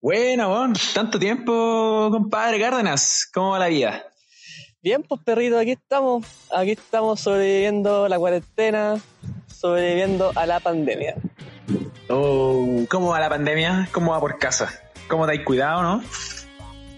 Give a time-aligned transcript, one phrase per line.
[0.00, 0.72] Buena, bon.
[0.94, 3.28] Tanto tiempo, compadre Cárdenas.
[3.32, 4.04] ¿Cómo va la vida?
[4.82, 6.24] Bien, pues perrito, aquí estamos.
[6.54, 9.00] Aquí estamos sobreviviendo la cuarentena,
[9.48, 11.16] sobreviviendo a la pandemia.
[12.08, 13.88] Oh, ¿Cómo va la pandemia?
[13.90, 14.72] ¿Cómo va por casa?
[15.08, 16.04] ¿Cómo te cuidado, no?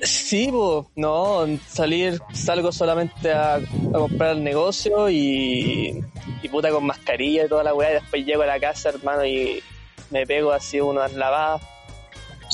[0.02, 3.60] Sí, pues, no, salir, salgo solamente a, a
[3.92, 6.02] comprar el negocio y,
[6.42, 9.24] y puta con mascarilla y toda la weá, y después llego a la casa, hermano,
[9.24, 9.62] y
[10.10, 11.62] me pego así unas lavadas.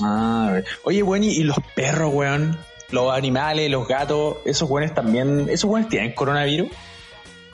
[0.02, 2.58] Ah, oye, weón, ¿y los perros, weón?
[2.90, 6.68] Los animales, los gatos, esos weones también, ¿esos weones tienen coronavirus?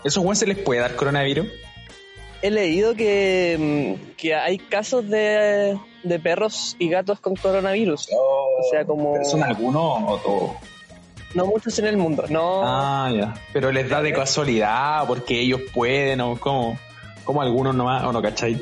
[0.05, 1.47] ¿Esos weones se les puede dar coronavirus?
[2.43, 8.09] He leído que, mm, que hay casos de, de perros y gatos con coronavirus.
[8.61, 9.13] O sea, como...
[9.15, 10.51] ¿Pero ¿Son algunos o todos?
[11.35, 12.63] No muchos en el mundo, no.
[12.65, 13.35] Ah, ya.
[13.53, 16.77] Pero les da de casualidad, porque ellos pueden, o como,
[17.25, 18.61] como algunos nomás, o no, ¿cachai?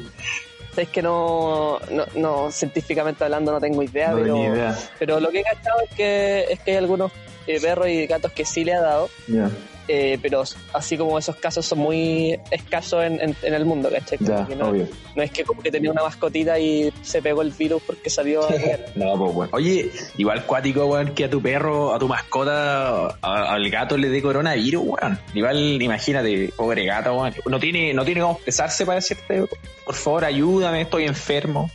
[0.76, 4.78] Es que no, no, no, científicamente hablando no tengo idea, No pero, idea.
[4.98, 7.10] pero lo que he cachado es que, es que hay algunos
[7.46, 9.50] eh, perros y gatos que sí le ha dado, Ya.
[9.88, 10.44] Eh, pero
[10.74, 14.18] así como esos casos son muy escasos en, en, en el mundo, ¿cachai?
[14.20, 14.86] Ya, no, obvio.
[15.16, 18.40] no es que como que tenía una mascotita y se pegó el virus porque salió
[18.48, 18.84] afuera.
[18.94, 19.50] No, pues bueno.
[19.54, 24.08] Oye, igual cuático, weón, que a tu perro, a tu mascota, a- al gato le
[24.08, 25.18] dé coronavirus, weón.
[25.34, 27.34] Igual, imagínate, pobre gato, weón.
[27.46, 29.44] No tiene, no tiene cómo expresarse para decirte,
[29.84, 31.70] por favor, ayúdame, estoy enfermo.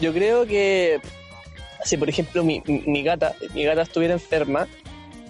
[0.00, 1.00] Yo creo que
[1.84, 4.66] si por ejemplo mi, mi gata, mi gata estuviera enferma,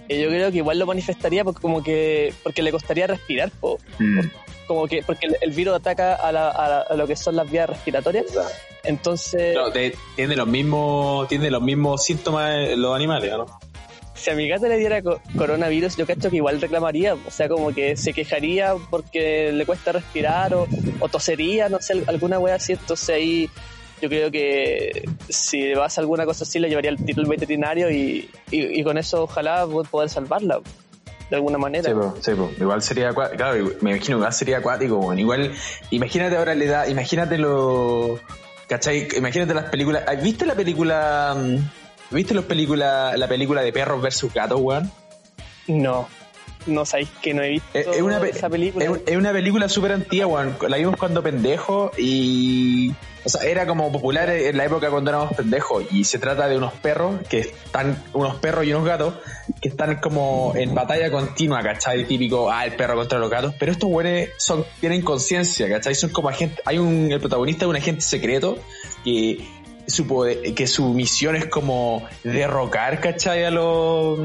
[0.09, 3.77] eh, yo creo que igual lo manifestaría porque como que porque le costaría respirar, po.
[3.99, 4.19] Mm.
[4.67, 7.35] como que porque el, el virus ataca a, la- a la- a lo que son
[7.37, 8.25] las vías respiratorias.
[8.83, 13.45] Entonces, No, te- tiene los mismos, tiene los mismos síntomas los animales, ¿no?
[14.15, 17.47] si a mi gata le diera co- coronavirus, yo cacho que igual reclamaría, o sea,
[17.47, 20.67] como que se quejaría porque le cuesta respirar o,
[20.99, 23.47] o tosería, no sé, alguna wea así, entonces ahí
[24.01, 28.29] yo creo que si le pasa alguna cosa así le llevaría tiro al veterinario y,
[28.51, 30.59] y, y con eso ojalá po- poder salvarla
[31.29, 31.89] de alguna manera.
[31.89, 32.49] Sí, po, sí, po.
[32.59, 35.51] igual sería claro, me imagino igual sería acuático, igual,
[35.91, 38.19] imagínate ahora le da, imagínate lo,
[38.69, 39.07] ¿cachai?
[39.17, 44.01] Imagínate las películas, ¿has- ¿viste la película, mm, viste los película, la película de perros
[44.01, 44.89] versus gatos, weón?
[45.67, 46.07] No,
[46.67, 48.85] no sabéis que no he visto Es, es una, esa película.
[48.85, 50.45] es, es una película súper antigua.
[50.67, 52.91] La vimos cuando pendejo y...
[53.25, 56.55] O sea, era como popular en la época cuando éramos pendejos y se trata de
[56.55, 59.15] unos perros que están, unos perros y unos gatos
[59.61, 62.05] que están como en batalla continua, ¿cachai?
[62.05, 65.93] Típico, ah, el perro contra los gatos, pero estos güeyes son, tienen conciencia, ¿cachai?
[65.93, 68.59] Son como agentes, hay un, el protagonista es un agente secreto
[69.03, 69.45] que
[69.87, 73.43] su poder- que su misión es como derrocar, ¿cachai?
[73.43, 74.19] A los,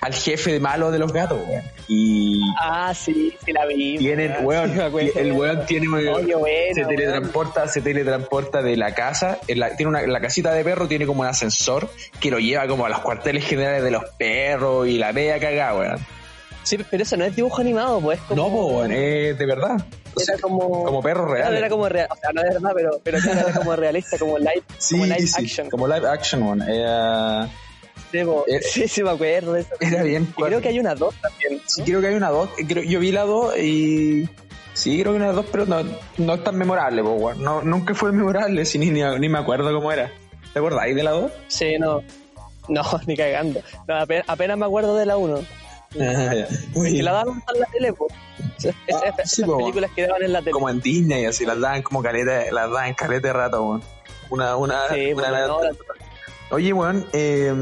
[0.00, 1.62] al jefe de malo de los gatos, weón.
[1.88, 3.98] Y Ah, sí, sí la vi.
[3.98, 4.72] tienen, weón.
[4.74, 6.96] Sí, el weón tiene Oye, bueno, se weón.
[6.96, 11.06] teletransporta, se teletransporta de la casa, en la, tiene una, la casita de perro tiene
[11.06, 11.88] como un ascensor
[12.20, 15.74] que lo lleva como a los cuarteles generales de los perros y la media cagada,
[15.78, 15.98] weón.
[16.64, 18.20] Sí, pero eso no es dibujo animado, pues.
[18.28, 19.76] Como, No, weón, es de verdad.
[20.14, 20.84] O sea, Era como.
[20.84, 21.56] como perro real.
[21.56, 22.08] era como real.
[22.10, 25.26] O sea, no es verdad, pero, pero era como realista, como live, Sí, como live
[25.26, 25.70] sí, action.
[25.70, 26.60] como live action, weón.
[28.24, 28.44] Po.
[28.46, 29.70] era- sí, sí, me acuerdo de eso.
[29.80, 30.32] era bien.
[30.36, 31.60] Y creo que hay una dos también.
[31.66, 31.84] Sí, ¿no?
[31.86, 32.48] creo que hay una dos.
[32.66, 34.28] Creo, yo vi la dos y.
[34.74, 35.78] Sí, creo que una dos, pero no,
[36.18, 37.34] no es tan memorable, po.
[37.34, 40.12] No, nunca fue memorable, sí, ni, ni, ni me acuerdo cómo era.
[40.52, 41.32] ¿Te acordáis de la dos?
[41.48, 42.02] Sí, no.
[42.68, 43.60] No, ni cagando.
[43.88, 45.40] No, apenas, apenas me acuerdo de la uno.
[46.00, 46.34] Ah,
[46.74, 47.04] bien.
[47.04, 48.06] la daban en la tele, po.
[48.58, 49.56] Es- es- Ah, esas sí, po.
[49.58, 50.50] películas que daban en la tele.
[50.52, 53.82] como en Disney, así las daban como caleta, las daban caleta de rato, weón.
[54.30, 55.70] Una, una, Sí, una- no, la-
[56.50, 57.52] Oye, weón, eh,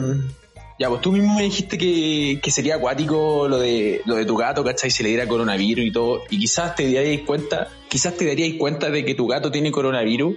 [0.78, 4.36] ya, pues tú mismo me dijiste que, que sería acuático lo de, lo de tu
[4.36, 4.90] gato, ¿cachai?
[4.90, 8.90] Si le diera coronavirus y todo, y quizás te daríais cuenta, quizás te daríais cuenta
[8.90, 10.36] de que tu gato tiene coronavirus,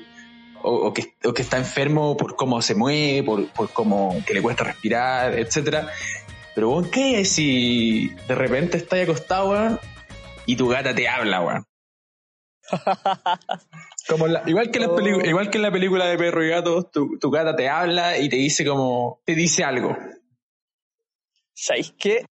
[0.63, 4.33] o, o que, o que está enfermo por cómo se mueve, por, por cómo que
[4.33, 5.89] le cuesta respirar, etcétera.
[6.55, 9.79] Pero weón, ¿qué es si de repente estás acostado, weón,
[10.45, 11.65] y tu gata te habla, weón?
[14.09, 14.99] Como la- igual, que las Oh.
[15.01, 18.27] igual que en la película de perro y gato, tu, tu gata te habla y
[18.27, 19.95] te dice como, te dice algo.
[21.53, 22.25] ¿Sabéis qué?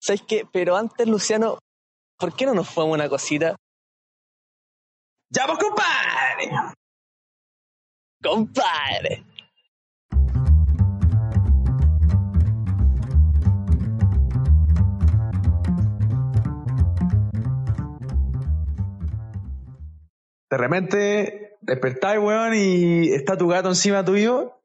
[0.00, 0.42] ¿Sabéis qué?
[0.52, 1.58] Pero antes, Luciano,
[2.18, 3.54] ¿por qué no nos fuimos una cosita?
[5.30, 6.50] ¡Ya vos, compadre!
[8.22, 9.24] ¡Compadre!
[20.48, 24.60] De repente despertáis, weón, y está tu gato encima tuyo.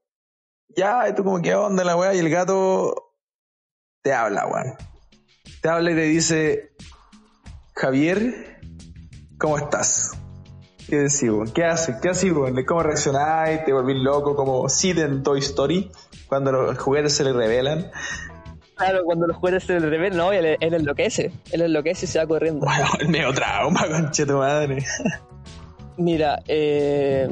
[0.69, 2.13] Ya, y tú como, ¿qué onda la weá?
[2.13, 3.15] Y el gato
[4.01, 4.75] te habla, weón.
[5.61, 6.71] Te habla y te dice,
[7.75, 8.59] Javier,
[9.37, 10.11] ¿cómo estás?
[10.87, 11.51] ¿Qué decís, weón?
[11.51, 11.97] ¿Qué haces?
[12.01, 12.63] ¿Qué haces, weón?
[12.63, 13.65] ¿Cómo reaccionáis?
[13.65, 15.91] ¿Te volvís loco como Sid en Toy Story?
[16.27, 17.91] Cuando los juguetes se le revelan.
[18.75, 21.31] Claro, cuando los juguetes se le revelan, no, él, él enloquece.
[21.51, 22.65] Él enloquece y se va corriendo.
[22.65, 24.85] Bueno, el medio trauma, conche tu madre.
[26.01, 27.27] Mira, eh,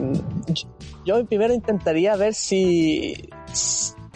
[1.06, 3.30] yo primero intentaría ver si,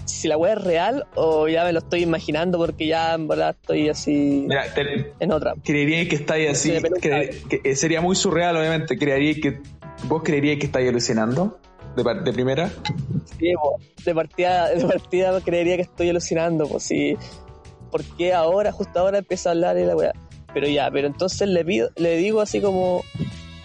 [0.05, 3.55] si la web es real o ya me lo estoy imaginando porque ya en verdad
[3.59, 5.55] estoy así Mira, te- en otra.
[5.63, 6.71] creeríais que estáis así.
[7.01, 8.97] Que, eh, sería muy surreal, obviamente.
[8.97, 9.59] Creeríais que.
[10.07, 11.57] ¿Vos creeríais que estáis alucinando?
[11.95, 12.69] De, de primera.
[13.39, 13.53] Sí,
[14.05, 17.15] de partida, de partida creería que estoy alucinando, pues sí.
[17.91, 20.11] ¿Por qué ahora, justo ahora empieza a hablar y la weá?
[20.53, 23.03] Pero ya, pero entonces le pido, le digo así como,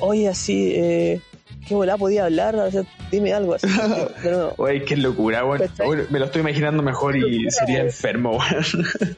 [0.00, 1.20] oye, así, eh,
[1.66, 2.56] ¿qué volá podía hablar?
[2.56, 3.66] O sea, dime algo así.
[4.22, 4.54] Pero no.
[4.56, 5.44] Oye, qué locura.
[5.44, 5.68] Oye,
[6.10, 8.64] Me lo estoy imaginando mejor y sería enfermo, weón.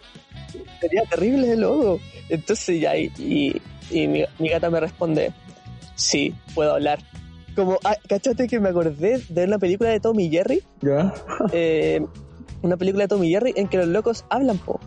[0.81, 2.01] sería terrible loco.
[2.29, 3.61] Entonces ya, y, y,
[3.91, 5.33] y mi, mi gata me responde,
[5.95, 7.01] sí, puedo hablar.
[7.57, 10.63] Como, ah, ¿cachate que me acordé de una película de Tom y Jerry?
[10.81, 11.13] ¿Ya?
[11.53, 12.01] eh,
[12.63, 14.81] una película de Tom y Jerry en que los locos hablan, po.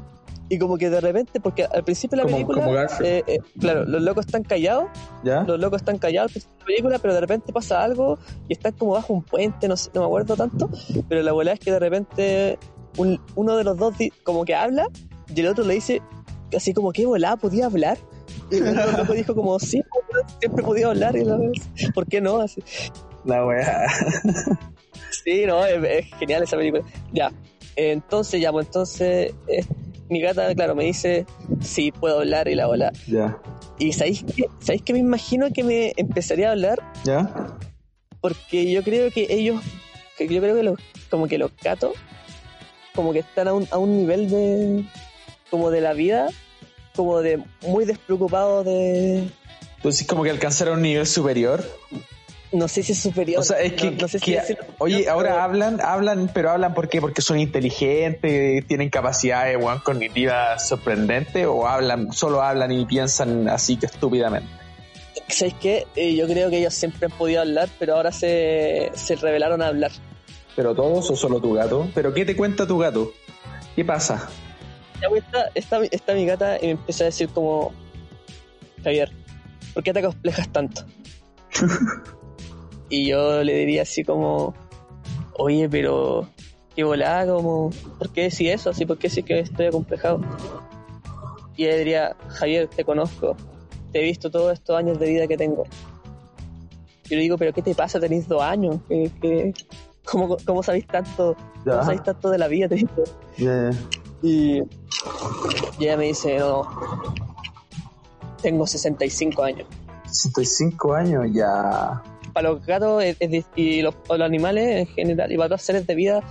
[0.54, 3.40] Y como que de repente, porque al principio de la Como- película, como eh, eh,
[3.60, 4.86] claro, los locos están callados,
[5.24, 5.42] ¿Ya?
[5.44, 8.54] los locos están callados al principio de la película, pero de repente pasa algo y
[8.54, 10.70] están como bajo un puente, no sé, no me acuerdo tanto,
[11.10, 12.60] pero la bola es que de repente
[12.98, 14.88] un- uno de los dos como que habla
[15.34, 16.02] y el otro le dice
[16.56, 17.36] así como, ¿qué volá?
[17.36, 17.98] ¿Podía hablar?
[18.52, 19.82] Y el otro loco dijo como, sí,
[20.40, 21.54] siempre podía hablar, y la vez,
[21.96, 22.40] ¿por qué no?
[22.42, 22.62] Así,
[23.26, 23.88] La weá.
[25.24, 26.84] Sí, no, es, es genial esa película.
[27.14, 27.32] Ya,
[27.76, 29.66] entonces, ya, pues entonces, eh,
[30.14, 31.26] mi gata, claro, me dice,
[31.62, 32.94] sí, puedo hablar y la bola.
[33.08, 33.38] Ya.
[33.80, 34.46] Y ¿sabéis qué?
[34.60, 36.80] ¿Sabéis que me imagino que me empezaría a hablar?
[37.04, 37.58] ¿Ya?
[38.22, 39.62] Porque yo creo que ellos,
[40.18, 40.80] que yo creo que los,
[41.10, 41.94] como que los gatos,
[42.96, 44.86] como que están a un, a un nivel de,
[45.50, 46.30] como de la vida,
[46.96, 49.28] como de muy despreocupados de,
[49.78, 51.64] Entonces, como que alcanzar un nivel superior.
[52.54, 53.42] No sé si es superior.
[53.42, 56.32] O sea, es que, no, no sé si que- decirlo oye, ahora pero- hablan, hablan,
[56.34, 57.02] pero hablan ¿por qué?
[57.02, 63.88] Porque son inteligentes, tienen capacidades, cognitivas sorprendentes, o hablan, solo hablan y piensan así que
[63.88, 64.48] estúpidamente.
[65.28, 65.88] ¿Sabéis qué?
[65.96, 69.68] Eh, yo creo que ellos siempre han podido hablar, pero ahora se, se revelaron a
[69.68, 69.92] hablar.
[70.56, 71.90] ¿Pero todos o solo tu gato?
[71.96, 73.12] ¿Pero qué te cuenta tu gato?
[73.76, 74.30] ¿Qué pasa?
[75.56, 77.74] Está, está mi gata y me empieza a decir como,
[78.84, 79.12] Javier,
[79.74, 80.84] ¿por qué te complejas tanto?
[82.96, 84.54] y yo le diría así como,
[85.38, 86.28] oye, pero
[86.76, 88.70] qué volada, como, ¿por qué decís eso?
[88.70, 90.22] Así, ¿por qué decís que estoy acomplejado?
[91.56, 93.36] Y ella diría, Javier, te conozco,
[93.92, 95.64] te he visto todos estos años de vida que tengo.
[97.10, 98.00] Yo le digo, pero ¿qué te pasa?
[98.00, 99.54] Tenés dos años, ¿Qué, qué-
[100.06, 101.36] cómo, cómo sabéis tanto?
[101.64, 101.84] ¿Cómo Ya.
[101.84, 102.68] sabéis tanto de la vida?
[103.38, 103.72] Ya.
[104.22, 104.64] Y, y
[105.80, 106.68] ella me dice, no,
[108.42, 109.68] tengo 65 años.
[110.12, 112.02] 65 años ya.
[112.34, 115.66] Para los gatos es- es di- y los, animales en general, y para todos los
[115.66, 116.22] seres de vida,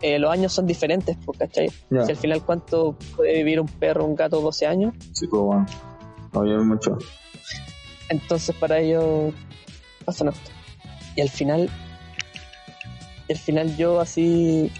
[0.00, 1.70] eh, los años son diferentes, pues, ¿cachai?
[1.90, 2.04] Ya.
[2.04, 4.94] Si al final, ¿cuánto puede vivir un perro, un gato, 12 años?
[5.12, 5.66] Sí, pues bueno.
[6.32, 6.98] No llevo mucho.
[8.08, 9.32] Entonces para ellos
[10.04, 10.50] pasan esto.
[11.14, 11.70] Y al final,
[13.28, 14.70] y al final yo así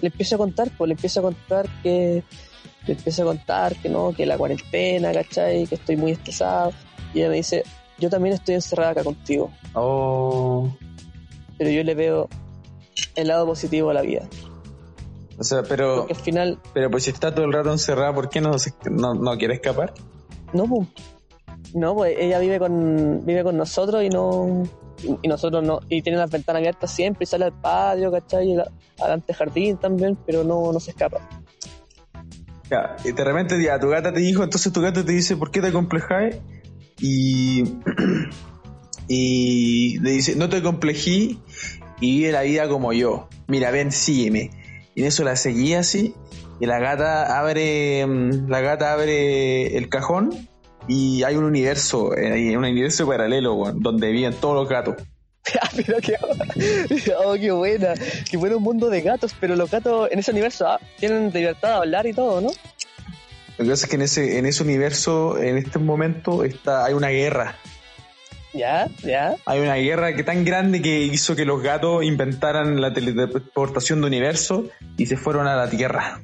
[0.00, 2.22] le empiezo a contar, pues le empiezo a contar que
[2.86, 5.66] le empiezo a contar que no, que la cuarentena, ¿cachai?
[5.66, 6.72] Que estoy muy estresado.
[7.14, 7.62] Y ella me dice,
[7.98, 10.68] yo también estoy encerrada acá contigo, Oh.
[11.58, 12.28] pero yo le veo
[13.14, 14.28] el lado positivo a la vida.
[15.38, 18.28] O sea, pero, Porque al final, pero pues si está todo el rato encerrada, ¿por
[18.30, 18.52] qué no,
[18.90, 19.92] no, no quiere escapar?
[20.52, 20.88] no, pues,
[21.74, 24.62] no, pues ella vive con, vive con nosotros y no,
[25.22, 28.50] y nosotros no, y tiene las ventanas abiertas siempre y sale al patio, ¿cachai?
[28.52, 31.20] Y la- adelante jardín también, pero no, no se escapa.
[32.70, 35.50] Ya, y de repente ya tu gata te dijo, entonces tu gata te dice, ¿por
[35.50, 36.36] qué te complejáis?
[37.00, 37.62] Y,
[39.08, 41.38] y le dice, no te complejí
[42.00, 43.28] y vive la vida como yo.
[43.46, 44.50] Mira, ven, sígueme.
[44.94, 46.14] Y en eso la seguí así,
[46.58, 50.48] y la gata abre, mm, la gata abre el cajón
[50.88, 54.96] y hay un universo, eh, hay un universo paralelo, donde viven todos los gatos.
[55.62, 56.16] Ah, pero qué,
[57.24, 57.94] oh, qué buena,
[58.28, 61.68] qué bueno un mundo de gatos, pero los gatos en ese universo ah, tienen libertad
[61.68, 62.50] de hablar y todo, ¿no?
[63.58, 66.94] Lo que pasa es que en ese, en ese universo, en este momento, está, hay
[66.94, 67.56] una guerra.
[68.52, 69.34] Ya, ya.
[69.44, 74.06] Hay una guerra que tan grande que hizo que los gatos inventaran la teleportación de
[74.06, 74.64] universo
[74.96, 76.20] y se fueron a la Tierra.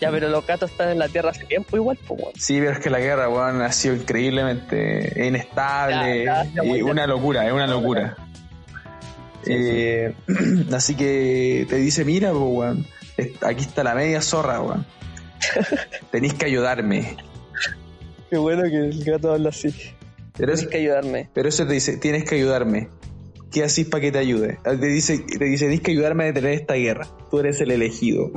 [0.00, 2.32] Ya, pero los gatos están en la Tierra hace tiempo igual, pues, weón.
[2.38, 6.44] Sí, pero es que la guerra, weón, ha sido increíblemente inestable Ya,
[6.84, 8.16] una locura, es una locura.
[9.46, 10.12] Eh,
[10.72, 14.84] así que te dice, mira, weón, est- aquí está la media zorra, weón.
[16.10, 17.16] Tenéis que ayudarme.
[18.30, 19.68] Qué bueno que el gato habla así.
[20.36, 21.30] Pero, Tienes es- que ayudarme.
[21.34, 22.88] pero eso te dice, tienes que ayudarme.
[23.50, 24.58] ¿Qué haces para que te ayude?
[24.64, 27.06] Ah, Te dice, te dice, tienes que ayudarme a detener esta guerra.
[27.30, 28.30] Tú eres el elegido.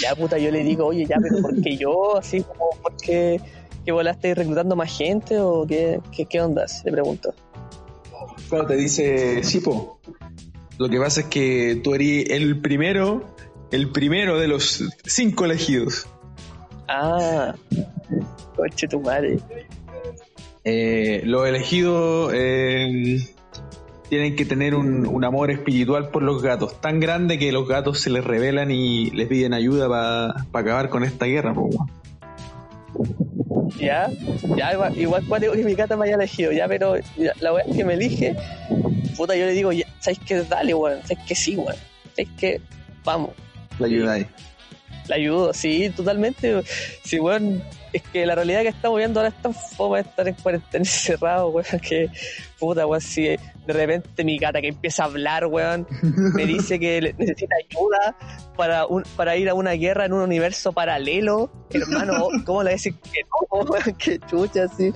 [0.00, 2.16] Ya, puta, yo le digo, oye, ya, pero ¿por qué yo?
[2.16, 3.40] Así como, ¿por qué
[3.84, 6.82] que volaste reclutando más gente o qué, qué, qué ondas?
[6.84, 7.34] Le pregunto.
[8.48, 9.98] Claro, te dice, sí, po.
[10.78, 13.34] Lo que pasa es que tú eres el primero,
[13.70, 16.06] el primero de los cinco elegidos.
[16.88, 17.54] Ah,
[18.56, 19.38] coche tu madre.
[20.64, 23.18] Eh, los elegidos eh,
[24.08, 28.00] tienen que tener un, un amor espiritual por los gatos, tan grande que los gatos
[28.00, 31.70] se les revelan y les piden ayuda para acabar con esta guerra, po.
[33.78, 34.10] Ya,
[34.56, 37.64] ya, igual, igual cuático que mi gata me haya elegido, ya, pero ya, la weá
[37.64, 38.34] que me elige,
[39.16, 40.42] puta, yo le digo, ya, ¿sabes qué?
[40.42, 41.76] Dale, weón, ¿sabes que sí, weón?
[42.16, 42.60] ¿Sabes que
[43.08, 43.30] Vamos,
[43.78, 44.26] La ayudáis.
[45.08, 46.62] la ayudo, sí, totalmente.
[47.04, 50.34] Sí, weón, es que la realidad que estamos viendo ahora es tan fome estar en
[50.34, 52.10] cuarentena encerrado, weón, que
[52.58, 53.38] puta, weón, si de
[53.72, 55.86] repente mi gata que empieza a hablar, weón,
[56.34, 58.16] me dice que necesita ayuda
[58.56, 62.94] para un, para ir a una guerra en un universo paralelo, hermano, ¿cómo le decir
[63.12, 63.94] que no, weón?
[63.96, 64.92] Que chucha, así.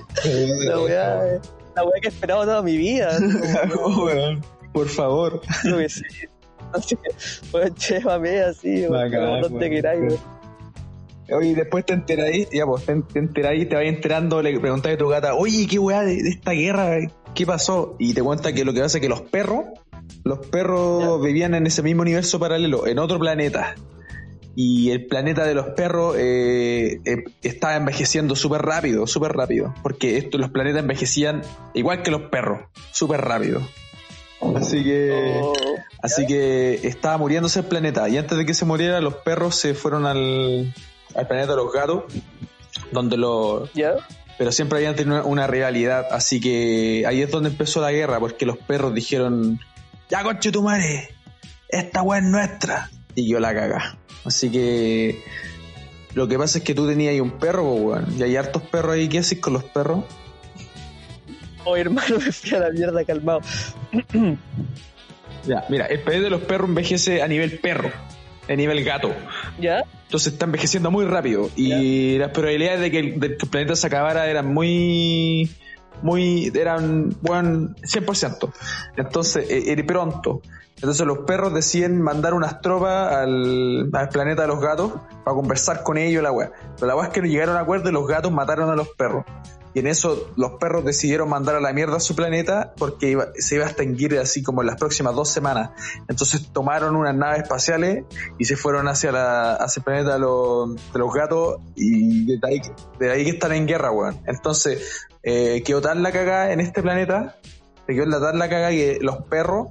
[0.67, 1.39] La weá,
[1.75, 3.17] la weá que he esperado toda mi vida.
[3.97, 5.41] Weón, Por favor.
[5.63, 6.03] No que sé.
[6.73, 6.97] No sé,
[7.53, 9.71] weón, llévame así, weón, como donde weón.
[9.71, 10.19] queráis, weón.
[11.31, 14.97] Oye, después te enteráis, ya pues, te, te enteráis, te vas enterando, le preguntáis a
[14.97, 16.97] tu gata, oye, qué weá de, de esta guerra,
[17.33, 17.95] ¿qué pasó?
[17.97, 19.65] Y te cuenta que lo que pasa es que los perros,
[20.23, 23.75] los perros vivían en ese mismo universo paralelo, en otro planeta.
[24.55, 29.73] Y el planeta de los perros eh, eh, estaba envejeciendo súper rápido, súper rápido.
[29.81, 31.41] Porque esto, los planetas envejecían
[31.73, 32.59] igual que los perros,
[32.91, 33.61] súper rápido.
[34.55, 35.39] Así que...
[35.41, 35.53] Oh,
[36.03, 39.73] Así que estaba muriéndose el planeta y antes de que se muriera los perros se
[39.73, 40.73] fueron al,
[41.15, 42.03] al planeta de los gatos,
[42.91, 43.71] donde los...
[43.71, 43.93] ¿Ya?
[44.37, 48.19] Pero siempre habían tenido una, una rivalidad, así que ahí es donde empezó la guerra,
[48.19, 49.61] porque los perros dijeron,
[50.09, 51.15] ya conche tu madre,
[51.69, 52.89] esta weá es nuestra.
[53.15, 53.97] Y yo la caga.
[54.25, 55.23] Así que
[56.15, 58.95] lo que pasa es que tú tenías ahí un perro, weón, y hay hartos perros
[58.95, 60.03] ahí, ¿qué haces con los perros?
[61.65, 63.41] Oh, hermano, me fui a la mierda calmado.
[65.45, 67.91] Ya, mira, el planeta de los perros envejece a nivel perro,
[68.47, 69.13] a nivel gato.
[69.59, 69.83] ¿Ya?
[70.05, 73.75] Entonces está envejeciendo muy rápido y las probabilidades de que, el, de que el planeta
[73.75, 75.49] se acabara eran muy,
[76.01, 78.53] muy, eran, bueno, 100%.
[78.97, 80.41] Entonces, eh, era pronto.
[80.75, 84.91] Entonces los perros deciden mandar unas tropas al, al planeta de los gatos
[85.23, 86.51] para conversar con ellos la weá.
[86.75, 88.89] Pero la weá es que no llegaron a acuerdo y los gatos mataron a los
[88.89, 89.23] perros.
[89.73, 93.55] Y en eso los perros decidieron mandar a la mierda a su planeta porque se
[93.55, 95.71] iba a extinguir así como en las próximas dos semanas.
[96.07, 98.05] Entonces tomaron unas naves espaciales
[98.37, 102.61] y se fueron hacia, la, hacia el planeta de los, gatos y de ahí,
[102.99, 104.19] de ahí que están en guerra, weón.
[104.27, 107.37] Entonces eh, quedó tan la cagada en este planeta,
[107.87, 109.69] quedó tan la cagada que los perros,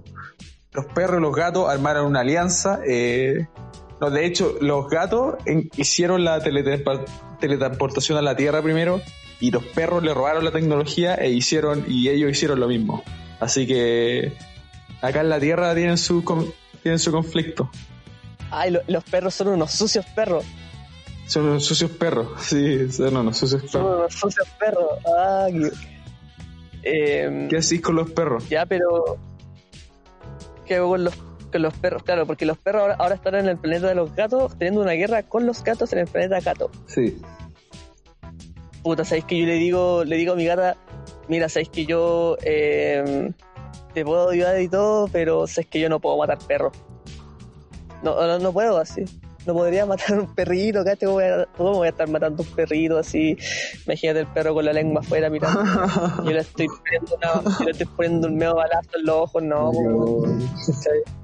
[0.72, 2.80] los perros y los gatos armaron una alianza.
[2.86, 3.46] eh,
[4.00, 5.36] no, de hecho, los gatos
[5.76, 7.04] hicieron la teletranspor-
[7.38, 9.00] teletransportación a la Tierra primero
[9.42, 13.02] y los perros le robaron la tecnología e hicieron y ellos hicieron lo mismo.
[13.40, 14.32] Así que
[15.02, 16.22] acá en la Tierra tienen su
[16.82, 17.68] tienen su conflicto.
[18.50, 20.44] Ay, lo- los perros son unos sucios perros.
[21.26, 22.28] Son unos sucios perros.
[22.40, 23.98] Sí, son unos sucios Son perros.
[23.98, 24.86] unos sucios perros.
[25.18, 25.70] Ah, que...
[26.84, 28.48] Em, ¿Qué hacís con los perros?
[28.48, 29.16] Ya, pero.
[30.66, 31.14] ¿Qué hago con los,
[31.52, 32.02] con los perros?
[32.02, 34.92] Claro, porque los perros ahora, ahora están en el planeta de los gatos, teniendo una
[34.92, 36.70] guerra con los gatos en el planeta gato.
[36.86, 37.20] Sí.
[38.82, 40.76] Puta, ¿sabéis que yo le digo, le digo a mi gata,
[41.28, 43.30] mira, sabéis que yo eh,
[43.94, 46.72] te puedo ayudar y todo, pero sabes que yo no puedo matar perros.
[48.02, 49.04] No, no, no puedo así.
[49.46, 51.06] No podría matar un perrito, ¿cachai?
[51.06, 53.36] ¿Cómo voy, a, ¿Cómo voy a estar matando un perrito así?
[53.86, 55.60] Imagínate el perro con la lengua afuera mirando.
[56.24, 59.42] Yo le estoy poniendo, una- yo le estoy poniendo un medio balazo en los ojos,
[59.44, 59.70] no,
[60.66, 61.21] ¿cachai?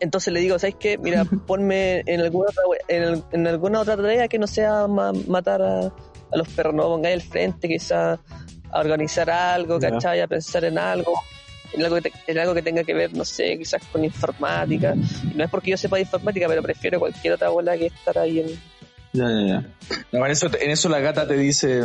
[0.00, 0.98] Entonces le digo, ¿sabes qué?
[0.98, 5.12] Mira, ponme en alguna otra, en, el- en alguna otra tarea que no sea ma-
[5.28, 8.12] matar a, a los perros, no pongáis al frente, quizá
[8.72, 9.90] a organizar algo, Ya.
[9.90, 10.20] ¿cachai?
[10.20, 11.12] A pensar en algo,
[11.72, 14.94] en algo, que te- en algo que tenga que ver, no sé, quizás con informática.
[15.24, 18.16] Y no es porque yo sepa de informática, pero prefiero cualquier otra bola que estar
[18.18, 18.46] ahí en...
[19.12, 19.96] Ya, ya, ya.
[20.12, 21.82] No, en, eso, en eso la gata te dice,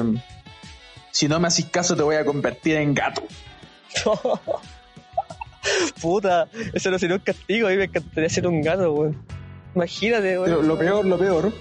[1.11, 3.23] si no me haces caso te voy a convertir en gato.
[6.01, 9.17] Puta, eso no sería un castigo, a mí me encantaría ser un gato, weón.
[9.75, 10.67] Imagínate, weón.
[10.67, 11.53] Lo peor, lo peor,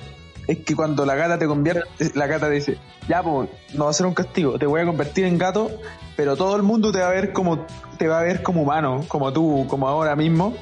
[0.46, 3.94] es que cuando la gata te convierte, la gata dice, ya pues, no va a
[3.94, 5.70] ser un castigo, te voy a convertir en gato,
[6.16, 7.66] pero todo el mundo te va a ver como,
[7.98, 10.54] te va a ver como humano, como tú, como ahora mismo.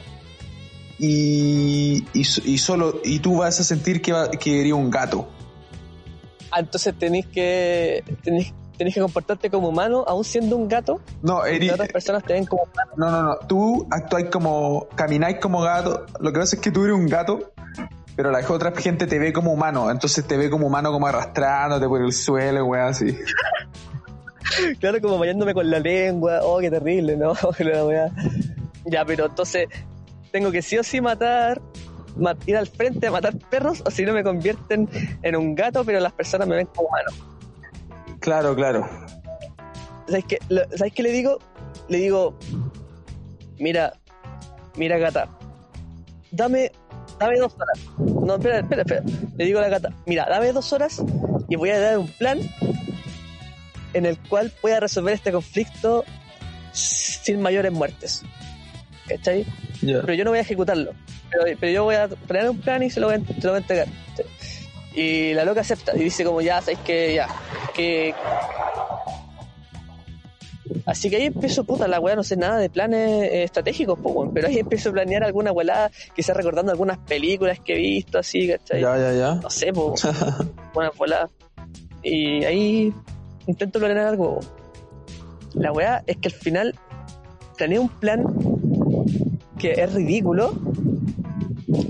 [0.98, 5.28] Y, y, y solo, y tú vas a sentir que, va, que eres un gato.
[6.52, 11.00] Ah, entonces tenéis que, tenéis, tenéis que comportarte como humano, aún siendo un gato.
[11.22, 12.92] No, y eres, otras personas te ven como humano.
[12.96, 16.84] no, no, no, tú actuáis como, camináis como gato, lo que pasa es que tú
[16.84, 17.52] eres un gato,
[18.16, 21.86] pero la otra gente te ve como humano, entonces te ve como humano como arrastrándote
[21.88, 23.16] por el suelo, weón, así.
[24.80, 26.40] Claro, como bañándome con la lengua.
[26.42, 27.32] Oh, qué terrible, ¿no?
[27.86, 28.10] Weá.
[28.84, 29.66] Ya, pero entonces
[30.30, 31.60] tengo que sí o sí matar,
[32.16, 34.88] ma- ir al frente a matar perros, o si no me convierten
[35.22, 37.10] en un gato, pero las personas me ven como humano.
[38.22, 38.88] Claro, claro.
[40.06, 41.38] ¿Sabes qué, Lo- ¿Sabes qué le digo?
[41.88, 42.38] Le digo,
[43.58, 43.92] mira,
[44.76, 45.28] mira gata,
[46.30, 46.70] dame,
[47.18, 47.78] dame dos horas.
[47.98, 49.02] No, espera, espera, espera.
[49.36, 51.02] Le digo a la gata, mira, dame dos horas
[51.48, 52.38] y voy a dar un plan
[53.94, 56.04] en el cual pueda resolver este conflicto
[56.72, 58.22] sin mayores muertes.
[59.08, 59.44] ¿Cachai?
[59.82, 60.00] Ya.
[60.02, 60.92] Pero yo no voy a ejecutarlo.
[61.30, 63.50] Pero, pero yo voy a planear un plan y se lo voy a, se lo
[63.50, 63.86] voy a entregar.
[64.10, 64.26] ¿cachai?
[64.94, 67.26] Y la loca acepta y dice como ya, sabéis que ya,
[67.72, 68.14] que...
[70.86, 74.10] Así que ahí empiezo, puta, la weá no sé nada de planes eh, estratégicos, po,
[74.10, 78.18] weón, pero ahí empiezo a planear alguna weá, quizás recordando algunas películas que he visto,
[78.18, 78.80] así, ¿cachai?
[78.80, 79.34] Ya, ya, ya.
[79.36, 79.94] No sé, po,
[80.74, 81.30] buenas voladas.
[82.02, 82.92] Y ahí
[83.46, 84.40] intento planear algo.
[85.54, 86.74] La weá es que al final
[87.56, 88.24] planeé un plan
[89.58, 90.54] que es ridículo.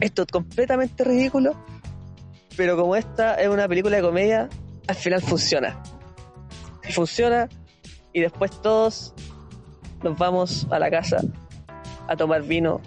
[0.01, 1.55] Esto es completamente ridículo.
[2.57, 4.49] Pero como esta es una película de comedia,
[4.87, 5.83] al final funciona.
[6.91, 7.49] Funciona
[8.13, 9.15] y después todos
[10.03, 11.19] nos vamos a la casa
[12.09, 12.81] a tomar vino,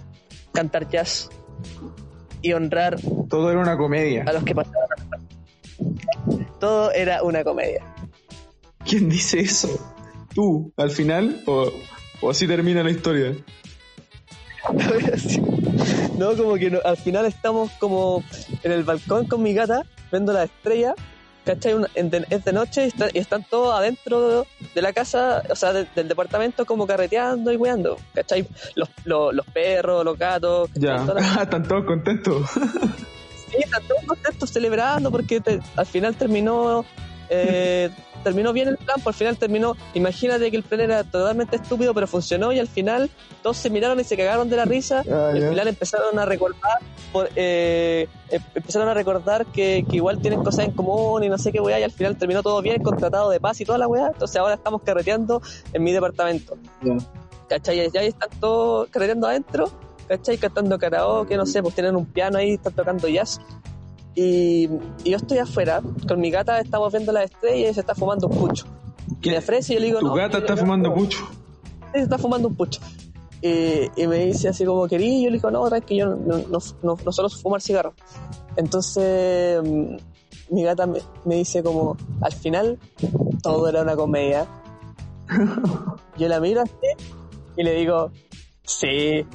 [0.53, 1.29] cantar jazz
[2.41, 2.97] y honrar
[3.29, 4.23] Todo era una comedia.
[4.27, 4.89] a los que pasaban.
[6.59, 7.83] Todo era una comedia.
[8.85, 9.69] ¿Quién dice eso?
[10.33, 11.41] ¿Tú, al final?
[11.47, 11.71] ¿O,
[12.21, 13.33] o así termina la historia?
[16.17, 18.23] no, como que no- al final estamos como
[18.63, 20.93] en el balcón con mi gata, viendo la estrella,
[21.45, 21.73] ¿cachai?
[21.75, 25.43] Una- en de- es de noche y, está- y están todos adentro de la casa,
[25.49, 28.47] o sea, de- del departamento como carreteando y weando, ¿cachai?
[28.75, 30.69] Los, los, los perros, los gatos.
[30.73, 30.95] Ya.
[31.41, 32.49] Están todos contentos.
[33.51, 36.83] Sí, están todos contentos celebrando porque te- al final terminó
[37.29, 37.89] eh,
[38.23, 41.93] terminó bien el plan, por al final terminó, imagínate que el plan era totalmente estúpido
[41.93, 43.09] pero funcionó y al final
[43.43, 45.45] todos se miraron y se cagaron de la risa Ah, y ya.
[45.45, 46.79] al final empezaron a recordar
[47.13, 51.37] por, eh, em- empezaron a recordar que, que igual tienen cosas en común y no
[51.37, 53.77] sé qué weá y al final terminó todo bien con tratado de paz y toda
[53.77, 55.41] la weá, entonces ahora estamos carreteando
[55.73, 56.57] en mi departamento.
[56.81, 56.97] Ya.
[57.47, 57.77] ¿cachai?
[57.77, 59.69] Y ahí están todos carreteando adentro,
[60.07, 60.37] ¿cachai?
[60.37, 63.39] Cantando karaoke, no sé, pues tienen un piano ahí, están tocando jazz.
[64.15, 64.69] Y,
[65.03, 68.27] y yo estoy afuera, con mi gata estamos viendo las estrellas y se está fumando
[68.27, 68.65] un pucho.
[69.21, 71.19] Y le ofrece y yo le digo, Tu no, gata que- está fumando pucho.
[71.93, 72.79] Sí, se está fumando un pucho.
[73.41, 76.59] Y, y me dice así como, querí, yo le digo, no, tranqui, yo no, no,
[76.81, 77.93] no, no suelo fumar cigarro.
[78.55, 79.95] Entonces, mm,
[80.51, 82.79] mi gata me, me dice como, al final,
[83.43, 84.47] todo era una comedia.
[86.17, 86.71] Yo la miro así
[87.57, 88.11] y le digo,
[88.63, 89.25] sí,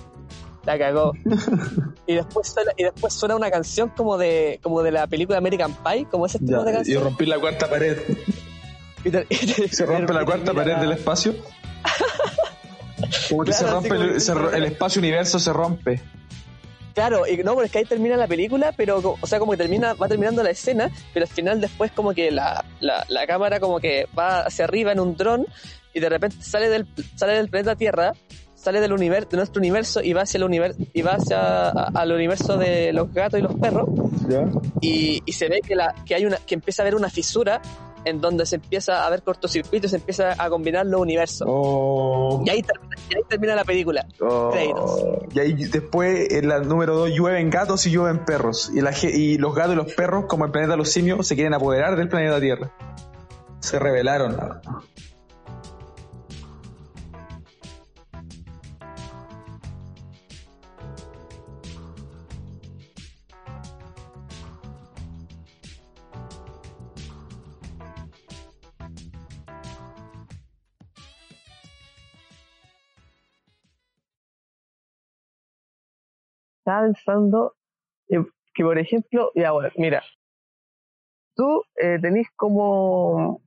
[0.64, 1.12] la cagó.
[2.06, 5.72] Y después suena, y después suena una canción como de, como de la película American
[5.84, 6.70] Pie, como ese tipo de Ya.
[6.70, 7.04] Y canción.
[7.04, 7.98] rompí la cuarta pared.
[9.04, 11.34] Y te- y te- Se rompe la cuarta pared la- del espacio.
[13.28, 16.00] Como que se rompe el, que- se el espacio universo se rompe.
[16.94, 19.58] Claro, y no, pero es que ahí termina la película, pero, o sea, como que
[19.58, 23.60] termina, va terminando la escena, pero al final después como que la, la, la cámara
[23.60, 25.46] como que va hacia arriba en un dron
[25.94, 28.12] y de repente sale del, sale del planeta Tierra,
[28.60, 31.90] sale del universo, de nuestro universo y va hacia el universo, y va hacia a-
[31.94, 33.88] al universo de los gatos y los perros,
[34.28, 34.44] ¿Ya?
[34.80, 37.62] y, y se ve que la, que hay una, que empieza a haber una fisura
[38.04, 41.46] en donde se empieza a ver cortocircuitos, se empieza a combinar los universos.
[41.50, 42.42] Oh.
[42.46, 44.06] Y ahí termina, y ahí termina la película.
[44.20, 44.48] Oh.
[44.50, 45.04] Créditos.
[45.34, 48.70] Y ahí después, en la número 2, llueven gatos y llueven perros.
[48.74, 51.34] Y, la, y los gatos y los perros, como el planeta de los simios, se
[51.34, 52.72] quieren apoderar del planeta Tierra.
[53.60, 54.34] Se rebelaron.
[76.70, 77.54] Estaba pensando
[78.08, 80.02] que, que, por ejemplo, ya bueno, mira,
[81.34, 83.42] tú eh, tenés como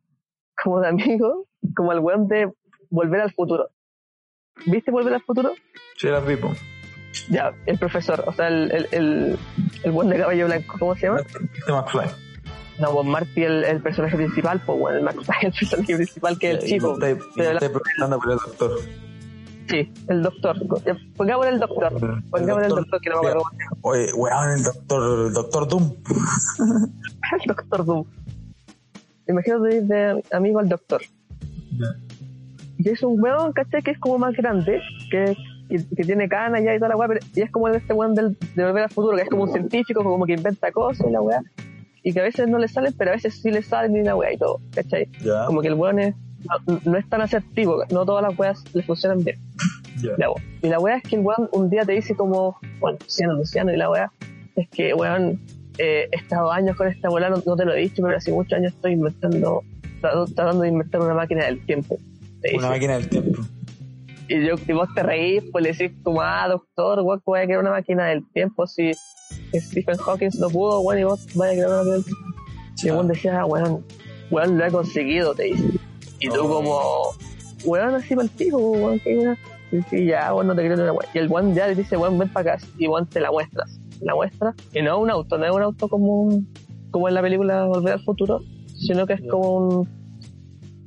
[0.61, 2.51] como de amigo, como el weón de
[2.89, 3.69] Volver al Futuro.
[4.67, 5.53] ¿Viste Volver al Futuro?
[5.97, 6.37] Sí, la vi.
[7.29, 9.39] Ya, el profesor, o sea, el, el, el,
[9.83, 11.21] el buen de cabello blanco, ¿cómo se llama?
[11.21, 12.07] Este McFly.
[12.79, 16.51] No, pues Marty, el, el personaje principal, pues bueno, el McFly, el personaje principal que
[16.51, 16.97] es el chico.
[16.99, 18.79] Pero la- preguntando por el doctor.
[19.69, 20.57] Sí, el doctor.
[20.85, 21.93] Ya, Pongámosle el doctor.
[21.93, 23.01] El Pongámosle el doctor.
[23.01, 23.43] que no me acuerdo.
[23.81, 25.95] Oye, weón, el doctor, el doctor Doom.
[27.33, 28.05] El doctor Doom.
[29.27, 31.01] Imagínate de amigo al doctor.
[32.77, 33.81] Y es un weón, ¿cachai?
[33.81, 35.35] Que es como más grande, que,
[35.69, 38.13] que, que tiene canas ya y toda la weá, pero y es como este weón
[38.13, 41.11] del, de Volver al Futuro, que es como un científico, como que inventa cosas y
[41.11, 41.41] la weá.
[42.03, 44.15] Y que a veces no le salen, pero a veces sí le salen y la
[44.15, 45.07] weá y todo, ¿cachai?
[45.23, 46.15] Ya, Como que el weón es,
[46.67, 49.37] no, no es tan asertivo, no todas las weas le funcionan bien.
[50.61, 53.73] Y la weá es que el weón un día te dice como, bueno, Luciano, Luciano,
[53.73, 54.11] y la weá
[54.55, 55.39] es que, weón,
[55.77, 58.31] eh, he estado años con esta weá, no, no te lo he dicho, pero hace
[58.31, 59.63] muchos años estoy inventando,
[60.01, 61.97] tratando, tratando de inventar una máquina del tiempo.
[62.57, 63.41] Una máquina del tiempo.
[64.27, 67.39] Y, yo, y vos te reís, pues le decís como, ah, doctor, weón, que voy
[67.39, 68.91] a crear una máquina del tiempo si
[69.53, 72.27] Stephen Hawking lo pudo, weón, y vos vaya a crear una máquina del tiempo.
[72.81, 73.85] Y el weón decía, ah, weón,
[74.31, 75.79] weón, lo he conseguido, te dice.
[76.23, 77.13] Y tú como,
[77.65, 79.37] weón, así para el pico, weón, que weón.
[79.91, 81.11] Y ya, weón, no te creo ni una weón.
[81.13, 82.65] Y el weón ya le dice, weón, ven para acá.
[82.77, 83.79] Y weón te la muestras.
[84.01, 84.53] La muestra.
[84.73, 86.43] Y no es un auto, no es un auto como
[86.93, 89.89] como en la película Volver al Futuro, sino que es como un,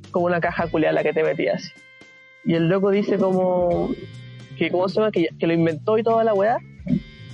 [0.09, 1.73] como una caja culiada la que te metías.
[2.45, 3.89] Y el loco dice como,
[4.57, 6.59] que cómo se llama, que, que lo inventó y toda la weá,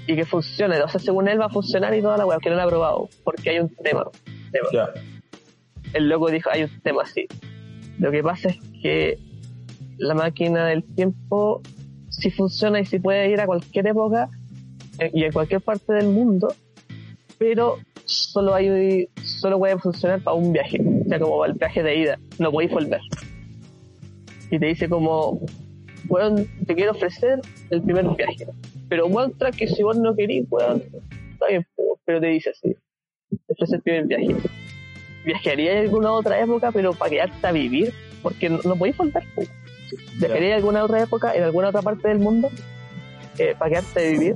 [0.07, 0.81] y que funcione.
[0.81, 2.67] O sea, según él va a funcionar y toda la weá, que no lo ha
[2.67, 4.05] probado, porque hay un tema.
[5.93, 7.27] el loco dijo, hay un tema así.
[8.03, 9.17] Lo que pasa es que
[9.97, 11.61] la máquina del tiempo
[12.09, 14.27] sí funciona y sí puede ir a cualquier época
[14.99, 16.53] eh, y en cualquier parte del mundo,
[17.37, 21.81] pero solo hay solo puede funcionar para un viaje, o sea, como para el viaje
[21.81, 22.99] de ida, no podéis volver.
[24.51, 25.39] Y te dice como,
[26.09, 27.39] weón, te quiero ofrecer
[27.69, 28.47] el primer viaje,
[28.89, 30.83] pero weón, que si vos no querís, weón,
[31.31, 31.65] está bien,
[32.03, 32.75] pero te dice así,
[33.29, 34.35] te ofrece el primer viaje
[35.25, 39.23] viajaría en alguna otra época, pero para quedarte a vivir, porque no, no podéis volver.
[40.19, 42.49] Viajaría en alguna otra época, en alguna otra parte del mundo,
[43.37, 44.35] eh, para quedarte a vivir.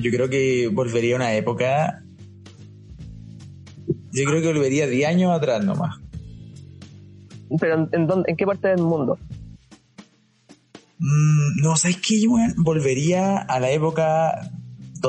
[0.00, 2.02] Yo creo que volvería a una época.
[4.12, 5.98] Yo creo que volvería 10 años atrás nomás.
[7.60, 9.18] Pero ¿en, en dónde- en qué parte del mundo?
[10.98, 12.20] Mm, no, ¿sabes qué?
[12.20, 14.50] Yo weón, volvería a la época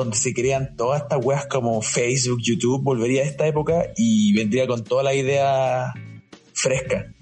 [0.00, 2.82] donde se crean todas estas weas como Facebook, YouTube.
[2.82, 5.92] Volvería a esta época y vendría con toda la idea
[6.52, 7.12] fresca.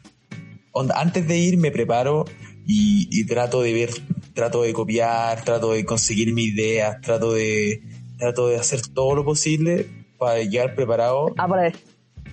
[0.73, 2.25] Onda, antes de ir me preparo
[2.67, 3.91] y, y trato de ver,
[4.35, 7.83] trato de copiar, trato de conseguir mis ideas, trato de,
[8.19, 9.87] trato de hacer todo lo posible
[10.19, 11.73] para llegar preparado Ah, para,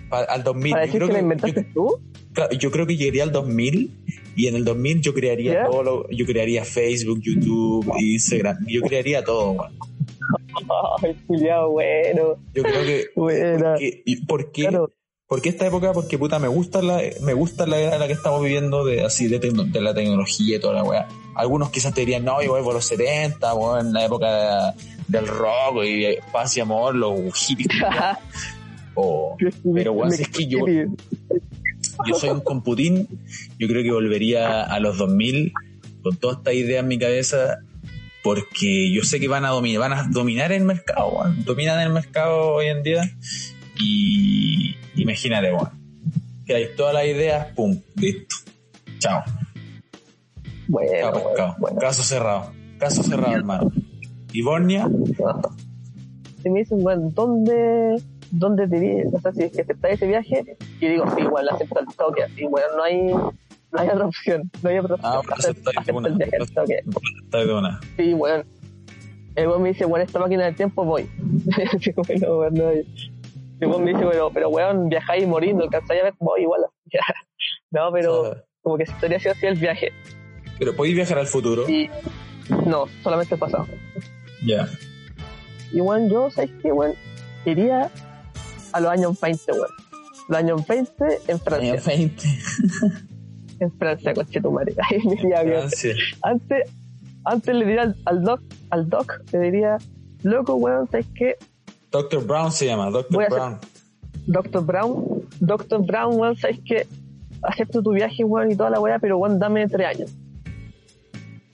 [0.09, 0.71] pa- al 2000.
[0.71, 2.01] para Yo decir creo que lo que- inventaste yo- tú.
[2.57, 3.91] Yo creo que llegaría al 2000
[4.37, 9.21] y en el 2000 yo crearía todo lo, yo crearía Facebook, YouTube, Instagram, yo crearía
[9.21, 9.73] todo, weón.
[11.03, 12.35] Ay, culiao, bueno.
[12.53, 13.71] Yo creo que Buena.
[13.73, 14.61] porque- ¿y ¿por qué?
[14.63, 14.91] Claro.
[15.27, 15.93] ¿Por qué esta época?
[15.93, 19.03] Porque puta me gusta la me gusta la era en la que estamos viviendo de
[19.05, 21.07] así de, tecno- de la tecnología y toda la weá.
[21.35, 24.73] Algunos quizás te dirían, no, yo vuelvo a los 70, weón, en la época
[25.07, 27.69] del rock y paz y amor, los hippies.
[28.95, 29.37] o,
[29.73, 30.65] Pero, weón, si es que yo-
[32.07, 33.07] yo soy un computín,
[33.57, 35.53] yo creo que volvería a los 2000
[36.03, 37.59] con toda esta idea en mi cabeza
[38.23, 41.43] porque yo sé que van a dominar, van a dominar el mercado, weón.
[41.43, 43.03] dominan el mercado hoy en día
[43.79, 45.69] y imagínate, weón,
[46.45, 48.35] que hay todas las ideas, pum, listo,
[48.99, 49.23] chao,
[50.67, 51.79] Bueno, chao bueno, pescado, bueno.
[51.79, 53.71] caso cerrado, caso cerrado, hermano.
[54.33, 54.87] Y Bornia,
[56.41, 59.07] Si me dicen, bueno, ¿dónde, dónde te?
[59.13, 62.23] O sea, si es que aceptas ese viaje, y digo, sí, igual acepto el toque,
[62.23, 63.11] así, bueno, no hay,
[63.71, 65.11] no hay otra opción, no hay otra opción.
[65.13, 65.21] Ah,
[67.45, 67.79] bueno.
[67.97, 68.43] Sí, bueno.
[69.35, 71.09] El weón me dice, bueno, esta máquina del tiempo voy.
[71.73, 72.73] Así como, no, weón, no.
[72.73, 72.85] Y
[73.61, 76.41] el weón me dice, pero, pero weón, viajáis y morís, no alcanzáis a ver, voy
[76.41, 76.61] igual.
[77.71, 79.91] no, pero como que se estaría haciendo así el viaje.
[80.59, 81.89] Pero podéis viajar al futuro, Y
[82.65, 83.67] no, solamente el pasado.
[84.45, 84.67] ya.
[85.71, 86.93] Y bueno, yo, ¿sabes qué, weón?
[87.45, 87.89] Iría
[88.73, 89.67] a los años 20, weón.
[90.27, 91.73] Los años 20 en Francia.
[91.73, 92.27] Año 20,
[93.61, 94.73] En Francia, coche tu madre.
[94.89, 95.59] Ahí me iría bien.
[95.59, 95.93] Francia.
[96.23, 96.69] Antes,
[97.25, 99.77] antes le diría al, al doc, al doc, le diría,
[100.23, 101.35] loco, weón, ¿sabes qué?
[101.91, 102.25] Dr.
[102.25, 103.59] Brown se llama, hacer- Brown.
[104.25, 104.63] Dr.
[104.65, 105.81] Brown, Dr.
[105.85, 106.87] Brown, weón, ¿sabes qué?
[107.43, 110.15] Acepto tu viaje, weón, y toda la weá, pero weón, dame tres años.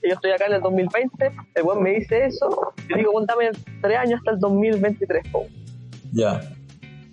[0.02, 3.26] Y yo estoy acá en el 2020, el weón me dice eso, y digo, weón,
[3.26, 3.50] dame
[3.82, 5.46] tres años hasta el 2023, po.
[6.12, 6.40] Ya.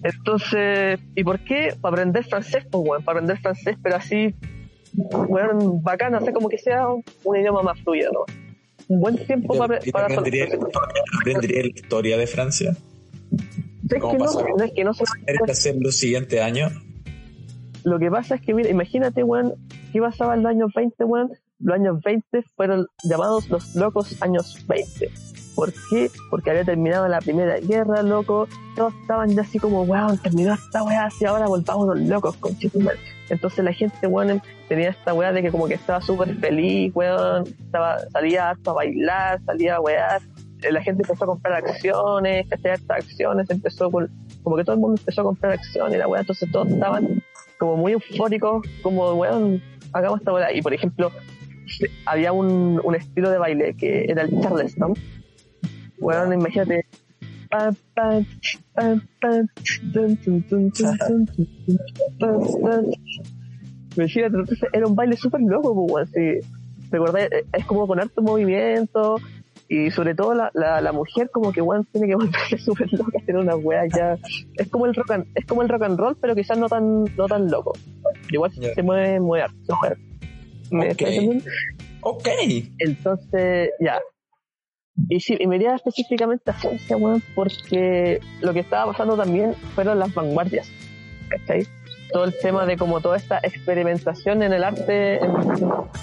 [0.04, 1.74] Entonces, ¿y por qué?
[1.82, 4.36] Para aprender francés, pues, weón, para aprender francés, pero así,
[4.96, 8.26] weón, bacán, hacer como que sea un, idioma más fluido, ¿no?
[8.88, 10.48] Un buen tiempo para, para aprendería,
[11.22, 12.76] aprendería la historia de Francia.
[13.90, 16.72] Es ¿Cómo que no, no es que no se ¿Eres de hacer los siguientes años?
[17.84, 19.54] Lo que pasa es que, mira, imagínate, weón,
[19.92, 21.32] ¿qué pasaba en los años 20, weón?
[21.60, 25.12] Los años 20 fueron llamados los locos años 20.
[25.56, 26.10] ¿Por qué?
[26.30, 28.48] Porque había terminado la primera guerra, loco.
[28.76, 32.56] Todos estaban ya así como, weón, terminó esta weá, así ahora volvamos los locos, con
[33.30, 37.44] Entonces la gente, weón, tenía esta weá de que como que estaba súper feliz, weón.
[37.48, 40.22] Estaba, salía harto a bailar, salía a wear.
[40.62, 44.10] Eh, La gente empezó a comprar acciones, que hartas acciones, empezó con,
[44.44, 47.24] como que todo el mundo empezó a comprar acciones, la weá, entonces todos estaban
[47.58, 49.62] como muy eufóricos, como, weón,
[49.94, 50.54] hagamos esta weá.
[50.54, 51.12] Y por ejemplo,
[52.06, 54.94] había un, un estilo de baile que era el Charleston.
[55.98, 56.85] Weón, imagínate.
[63.98, 66.10] Imagínate, entonces era un baile súper loco, pues.
[66.14, 66.40] Sí.
[66.92, 67.30] ¿Recordáis?
[67.54, 69.16] Es como con harto movimiento.
[69.68, 73.18] Y sobre todo la, la, la mujer como que weón tiene que volverse súper loca,
[73.20, 74.16] hacer una weá ya.
[74.58, 77.06] Es como el rock and, es como el rock and roll, pero quizás no tan,
[77.16, 77.74] no tan loco.
[78.32, 78.76] Igual Ya.
[78.76, 79.56] se mueve muy harto.
[79.66, 79.96] se mueve.
[80.70, 80.92] ¿Me Ok.
[80.92, 81.46] estáis entendiendo?
[82.02, 82.28] Ok.
[82.78, 84.00] Entonces, ya.
[85.10, 89.54] Y sí, y me iría específicamente a Francia, weón, porque lo que estaba pasando también
[89.76, 90.70] fueron las vanguardias.
[91.28, 91.68] ¿Cachai?
[92.14, 95.32] Todo el tema de como toda esta experimentación en el arte en,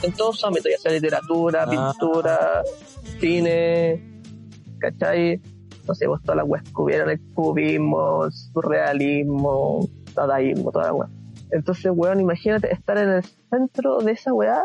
[0.03, 1.93] en todos sus ámbitos, ya sea literatura, Ah.
[1.93, 2.63] pintura,
[3.21, 4.03] cine,
[4.79, 5.41] ¿cachai?
[5.87, 11.09] No sé, pues todas las weas que hubieron, el cubismo, surrealismo, dadaísmo, toda la wea.
[11.51, 14.65] Entonces, weón, imagínate estar en el centro de esa weá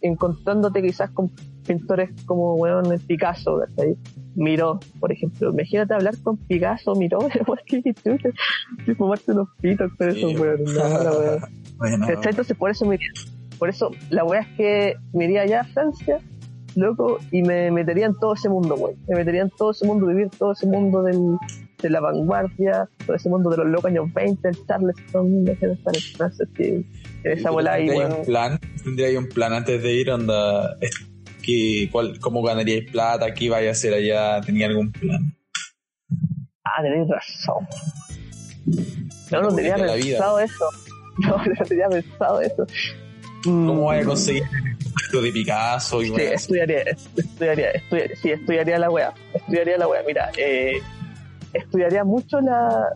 [0.00, 1.30] encontrándote quizás con
[1.66, 3.96] pintores como weón Picasso, ¿cachai?
[4.34, 5.50] Miró, por ejemplo.
[5.50, 7.18] Imagínate hablar con Picasso, Miró,
[7.66, 8.28] qué chucha.
[8.86, 10.36] Y fumarte unos pitos con eso, Sí.
[10.36, 10.64] weón.
[10.64, 11.40] No, la weón.
[11.78, 12.30] Bueno, ¿Cachai?
[12.30, 13.08] Entonces por eso me iría.
[13.58, 16.18] Por eso la weá es que me iría allá a Francia,
[16.76, 18.96] loco, y me metería en todo ese mundo, weón.
[19.08, 21.36] Me metería en todo ese mundo, vivir todo ese mundo del,
[21.80, 25.68] de la vanguardia, todo ese mundo de los locos años 20, el Charleston, de estar
[25.70, 26.86] en Francia, en
[27.24, 27.88] esa bola ahí.
[28.84, 30.10] ¿Tendría ahí un plan antes de ir?
[30.10, 30.76] Onda,
[31.42, 33.34] que, cuál, ¿Cómo ganaríais plata?
[33.34, 34.40] ¿Qué vais a hacer allá?
[34.40, 35.36] ¿Tenía algún plan?
[36.64, 37.66] Ah, tenéis razón.
[39.30, 40.64] No, no tenía pensado eso.
[41.18, 42.66] No, no tenía pensado eso.
[43.42, 44.42] ¿Cómo vais a conseguir
[45.02, 46.02] esto de Picasso?
[46.02, 50.02] Y Sí, estudiaría, estudiaría, estudiaría, sí, estudiaría la wea, estudiaría la wea.
[50.06, 50.82] Mira, eh,
[51.54, 52.88] estudiaría mucho la,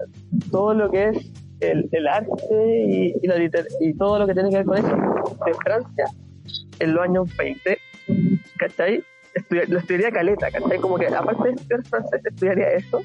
[0.50, 3.36] todo lo que es el, el arte y, y, la
[3.80, 4.96] y todo lo que tiene que ver con eso
[5.46, 6.04] de Francia
[6.78, 7.75] en los años 20,
[8.58, 9.04] ¿cachai?
[9.68, 10.78] Lo estudiaría caleta, ¿cachai?
[10.78, 13.02] Como que aparte de estudiar francés, estudiaría eso.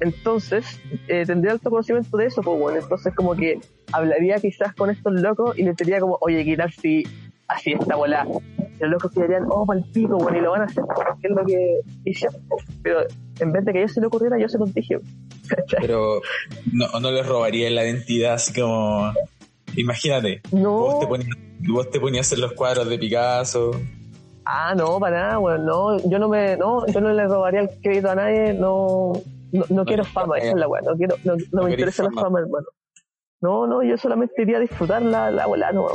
[0.00, 3.60] Entonces, eh, tendría alto conocimiento de eso, pues bueno, entonces como que
[3.92, 7.04] hablaría quizás con estos locos y les diría como, oye, ¿qué tal si
[7.48, 8.26] así esta bola?
[8.80, 10.82] Los locos dirían, oh, palpito, bueno, y lo van a hacer,
[11.20, 12.40] que es lo que hicieron.
[12.82, 13.00] Pero
[13.38, 14.98] en vez de que a ellos se le ocurriera, yo se los dije.
[15.48, 15.80] ¿cachai?
[15.80, 16.20] Pero
[16.72, 19.12] no, no les robaría la identidad así como...
[19.76, 21.36] Imagínate, No, vos, te ponías,
[21.68, 23.72] vos te ponías en los cuadros de Picasso.
[24.44, 27.70] Ah, no, para nada, bueno, no, yo no me, no, yo no le robaría el
[27.82, 29.12] crédito a nadie, no,
[29.52, 32.22] no, no quiero fama, esa es la weá, no quiero, no, me interesa la fama.
[32.22, 32.66] fama, hermano.
[33.40, 35.86] No, no, yo solamente iría a disfrutar la, la bola, no.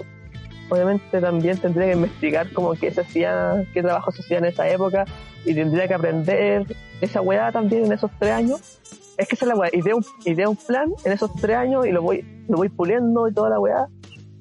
[0.69, 4.69] Obviamente también tendría que investigar como qué se hacía, qué trabajo se hacía en esa
[4.69, 5.05] época,
[5.45, 6.65] y tendría que aprender
[7.01, 8.79] esa weá también en esos tres años.
[9.17, 11.85] Es que esa es la weá, idea un, idea un plan en esos tres años
[11.85, 13.87] y lo voy, lo voy puliendo y toda la weá,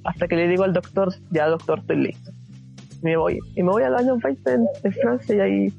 [0.05, 2.31] hasta que le digo al doctor, ya doctor, estoy listo.
[3.01, 3.39] Y me voy.
[3.55, 5.73] Y me voy a los años 20 en, en Francia y ahí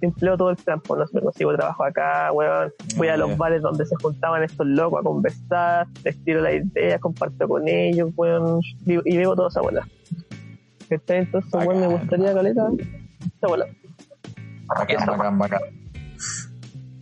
[0.00, 3.60] empleo todo el pues no sé, consigo trabajo acá, weón, voy a Ah, los bares
[3.62, 8.60] donde se juntaban estos locos a conversar, les tiro la idea, comparto con ellos, weón,
[8.86, 9.88] vivo- y vivo toda esa bola.
[10.88, 11.98] Entonces, weón, me Bacán.
[12.00, 12.68] gustaría, caleta,
[13.36, 13.66] esa bola.
[14.68, 15.60] Bacán, bacán, bacán.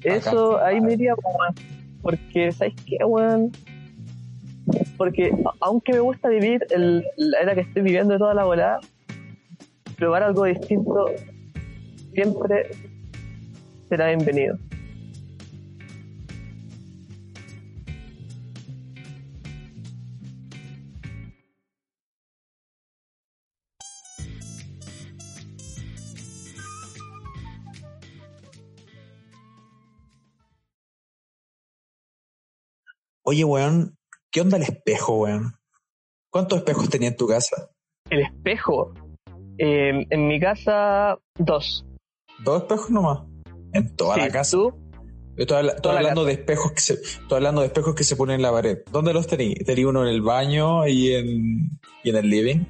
[0.03, 1.55] Eso ahí me iría, weón,
[2.01, 3.53] porque, ¿sabes qué, weón?
[4.97, 8.81] Porque aunque me gusta vivir el, la era que estoy viviendo de toda la bola,
[9.97, 11.07] probar algo distinto
[12.13, 12.71] siempre
[13.89, 14.59] será bienvenido.
[33.29, 33.99] Oye, weón,
[34.31, 35.57] ¿qué onda el espejo, weón?
[36.31, 37.71] ¿Cuántos espejos tenía en tu casa?
[38.09, 38.95] El espejo.
[39.59, 41.85] Eh, en mi casa, dos.
[42.45, 43.21] ¿Dos espejos nomás?
[43.73, 44.57] ¿En toda Sí, la casa?
[44.57, 44.75] ¿Tú?
[45.37, 48.05] Estoy, habla- estoy Toda la hablando de espejos que se, estoy hablando de espejos que
[48.05, 48.79] se ponen en la pared.
[48.91, 49.55] ¿Dónde los tení?
[49.55, 51.71] Tení uno en el baño y en,
[52.03, 52.65] y en el living.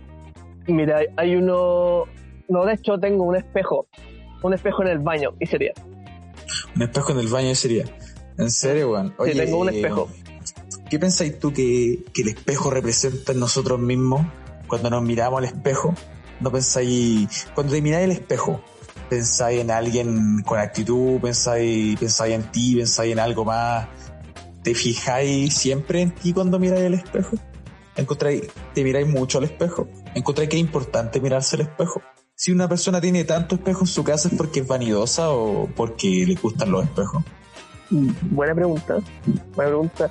[0.67, 2.05] Mira, hay- uno.
[2.49, 3.89] No, de hecho, tengo un espejo.
[4.43, 5.73] Un espejo en el baño, y sería.
[6.77, 7.85] Un espejo en el baño sería.
[8.39, 9.15] ¿En serio, weón?
[9.25, 10.09] Sí, tengo un espejo.
[10.91, 14.25] ¿Qué pensáis tú que, que el espejo representa en nosotros mismos
[14.69, 15.95] cuando nos miramos al espejo?
[16.41, 18.61] ¿No pensáis, cuando te miráis al espejo,
[19.09, 23.87] pensáis en alguien con actitud, pensáis, pensáis en ti, pensáis en algo más?
[24.63, 27.37] ¿Te fijáis siempre en ti cuando miráis al espejo?
[27.97, 28.43] ¿Encontráis,
[28.75, 29.89] ¿Te miráis mucho al espejo?
[30.15, 32.03] ¿Encontráis que es importante mirarse al espejo?
[32.35, 36.27] Si una persona tiene tanto espejo en su casa es porque es vanidosa o porque
[36.27, 37.25] le gustan los espejos.
[37.91, 38.99] Buena pregunta.
[39.55, 40.11] Buena pregunta.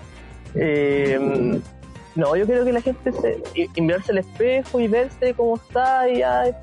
[0.56, 1.62] Eh,
[2.16, 3.42] no, yo creo que la gente se
[3.82, 6.56] mirarse al espejo y verse cómo está y ya es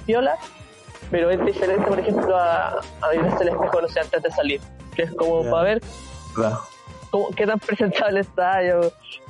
[1.11, 4.61] pero es diferente, por ejemplo, a, a mirarse al espejo, no sé, antes de salir,
[4.95, 5.51] que es como Ya.
[5.51, 5.83] para ver
[6.37, 6.59] ¿verdad?
[7.11, 8.81] cómo, qué tan presentable está yo,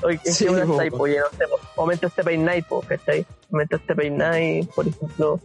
[0.02, 1.44] o qué Sí, está, y pues, no sé,
[1.76, 3.26] momento este peináis, po, ¿cachai?
[3.50, 5.40] Momento este peináis, por ejemplo.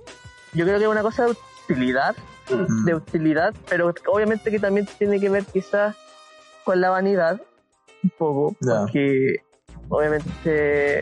[0.54, 1.32] Yo creo que es una cosa de
[1.68, 2.16] utilidad,
[2.50, 2.86] Mm.
[2.86, 5.96] de utilidad, pero obviamente que también tiene que ver quizás
[6.64, 7.42] con la vanidad,
[8.04, 8.82] un poco, Ya.
[8.82, 9.38] porque
[9.90, 11.02] obviamente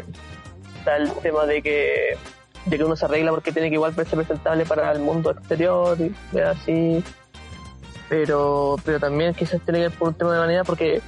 [0.78, 2.18] está el tema de que
[2.66, 5.98] de que uno se arregla porque tiene que igual verse presentable para el mundo exterior
[6.00, 7.04] y así
[8.10, 11.02] pero pero también quizás tiene que ver por un tema de vanidad porque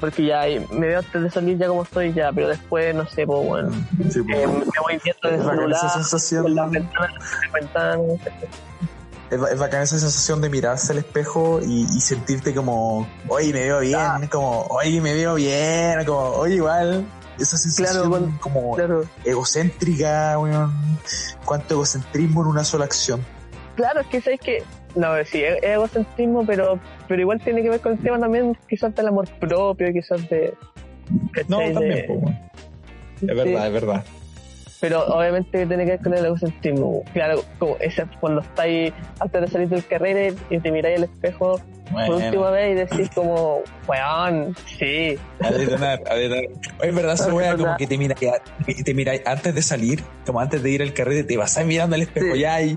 [0.00, 3.26] porque ya me veo antes de salir ya como estoy ya pero después no sé
[3.26, 3.70] pues bueno
[4.10, 4.38] Sí, pues.
[4.38, 6.42] eh, me voy viendo en el Es bacán celular esa sensación.
[6.42, 7.98] con las ventanas las ventanas
[9.32, 13.52] Es, ba- es bacán esa sensación de mirarse al espejo y, y sentirte como, oye,
[13.52, 14.20] me veo bien, Ah.
[14.30, 17.04] como, oye, me veo bien, como, oye, igual.
[17.40, 20.70] Esa sensación Claro, como claro egocéntrica, weón.
[21.46, 23.24] Cuánto egocentrismo en una sola acción.
[23.74, 24.62] Claro, es que sabes que.
[24.94, 28.54] No, sí, es es egocentrismo, pero, pero igual tiene que ver con el tema también,
[28.68, 30.52] quizás del amor propio, quizás de.
[31.48, 32.06] No, también, De-
[33.18, 34.04] sí, Es verdad, es verdad.
[34.82, 37.04] Pero obviamente que tiene que ver con el egocentrismo.
[37.12, 41.60] Claro, como ese, cuando estáis antes de salir del carrera y te miráis al espejo
[41.92, 46.44] por última Bueno, vez y decís como, weón, sí, a detonar, a detonar.
[46.82, 48.18] Es verdad, esa Es wea como que te miras,
[48.84, 51.94] te miras antes de salir, como antes de ir al carrete, te vas a mirando
[51.94, 52.40] al espejo Sí.
[52.40, 52.70] ya y,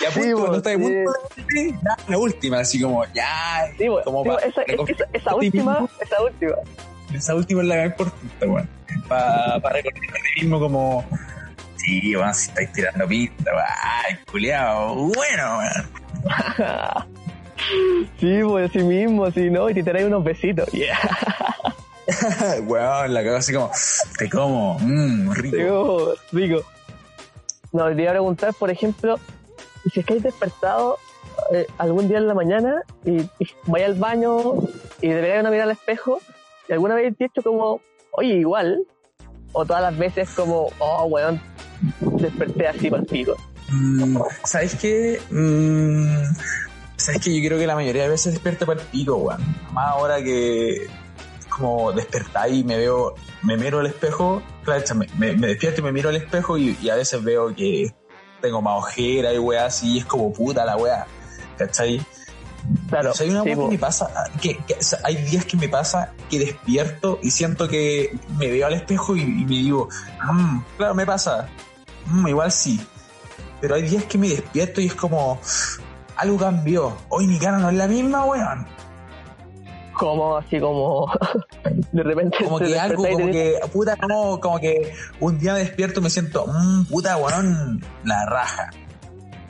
[0.00, 0.82] y a Sí, punto, no estás a sí.
[0.82, 1.12] punto
[1.52, 5.04] de ya, la última, así como, ya, sí, weón, como sí, pa- esa, es- esa,
[5.12, 6.52] esa última, esa última.
[7.14, 8.68] Esa última es la más importante, weón.
[9.08, 11.04] Para pa recordar a ti mismo como.
[11.84, 13.50] Sí, weón, si estáis tirando pista.
[13.82, 14.94] Ay, culiao.
[14.94, 15.88] Bueno, weón.
[18.18, 19.68] sí, pues así mismo, sí, ¿no?
[19.68, 20.98] Y te traes unos besitos, yeah.
[22.66, 23.70] weón, la cago así como.
[24.18, 24.78] Te como.
[24.80, 25.56] Mmm, rico.
[25.56, 26.62] Digo, rico.
[27.72, 29.18] No, te iba a preguntar, por ejemplo,
[29.92, 30.98] si es que hay despertado
[31.52, 34.54] eh, algún día en la mañana y, y vaya al baño
[35.02, 36.20] y debería una mirar al espejo,
[36.68, 37.80] y alguna vez te dicho como,
[38.12, 38.86] oye, igual,
[39.52, 41.40] o todas las veces como, oh, weón,
[42.00, 43.36] desperté así pico.
[43.70, 45.20] Mm, ¿Sabes qué?
[45.30, 46.34] Mm,
[46.96, 47.40] ¿Sabes qué?
[47.40, 49.40] Yo creo que la mayoría de veces despierto pico, weón.
[49.72, 50.86] Más ahora que.
[51.48, 53.14] Como despertáis y me veo.
[53.42, 54.42] Me miro al espejo.
[54.64, 57.92] Claro, me, me- despierto y me miro al espejo y, a veces veo que
[58.40, 59.98] tengo más ojera y weá así.
[59.98, 61.06] Es como puta la weá.
[61.56, 62.04] ¿Cachai?
[62.88, 65.44] Claro, O sea, hay una sí, que me pasa, que, que- o sea, hay días
[65.44, 69.56] que me pasa que despierto y siento que me veo al espejo y, y me
[69.56, 69.88] digo,
[70.32, 71.48] "Mm, claro, me pasa,
[72.06, 72.80] Mm, igual sí.
[73.60, 75.40] Pero hay días que me despierto y es como,
[76.16, 76.94] algo cambió.
[77.08, 78.66] Hoy mi cara no es la misma, weón.
[79.94, 81.10] como así como
[81.92, 86.00] de repente Como que algo, como que, puta, no, como que un día me despierto
[86.00, 88.70] y me siento, mmm, puta, weón, la raja.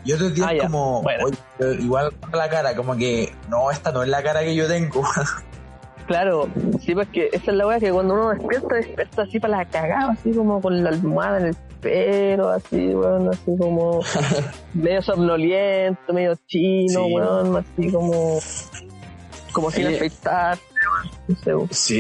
[0.05, 1.25] Y otros días Ah, como, Bueno.
[1.27, 4.67] "Oye, eh, igual la cara, como que, no, esta no es la cara que yo
[4.69, 5.03] tengo.
[6.07, 6.51] Claro,
[6.85, 10.13] sí, porque esa es la weá que cuando uno despierta, despierta así para la cagada,
[10.13, 14.01] así como con la almohada en el pelo, así, weón, así como
[14.75, 17.15] medio somnoliento, medio chino, Sí.
[17.15, 18.39] weón, así como,
[19.55, 19.97] como sin Oye.
[19.97, 20.59] afeitar,
[21.27, 21.55] no sé,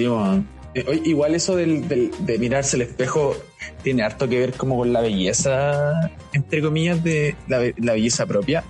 [0.06, 0.46] weón.
[0.74, 3.36] Eh, igual eso del, del- de mirarse al espejo
[3.82, 8.64] tiene harto que ver como con la belleza, entre comillas, de la, la belleza propia.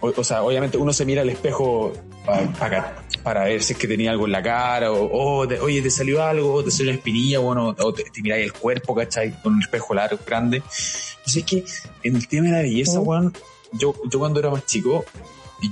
[0.00, 1.92] O, o sea, obviamente uno se mira al espejo
[2.26, 5.58] pa- pa- para ver si es que tenía algo en la cara, o, o te-
[5.60, 8.94] oye, te salió algo, te salió una espinilla, bueno, o te, te miráis el cuerpo,
[8.94, 9.40] ¿cachai?
[9.42, 10.58] Con un espejo largo, grande.
[10.58, 11.64] Entonces es que
[12.02, 13.32] en el tema de la belleza, weón,
[13.72, 15.04] yo, yo cuando era más chico,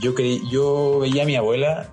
[0.01, 1.91] yo, creí, yo veía a mi abuela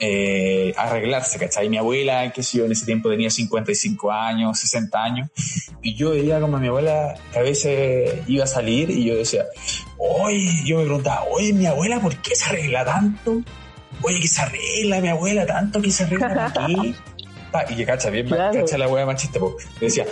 [0.00, 1.68] eh, arreglarse, ¿cachai?
[1.68, 5.28] Mi abuela, que yo, en ese tiempo tenía 55 años, 60 años,
[5.82, 9.44] y yo veía como mi abuela que a veces iba a salir y yo decía,
[9.98, 13.42] oye, yo me preguntaba, oye, mi abuela, ¿por qué se arregla tanto?
[14.02, 16.94] oye, que se arregla mi abuela, tanto que se arregla aquí.
[17.70, 18.60] Y que cacha, bien, Claro.
[18.60, 19.56] cacha la weá machista, po.
[19.80, 20.04] Decía,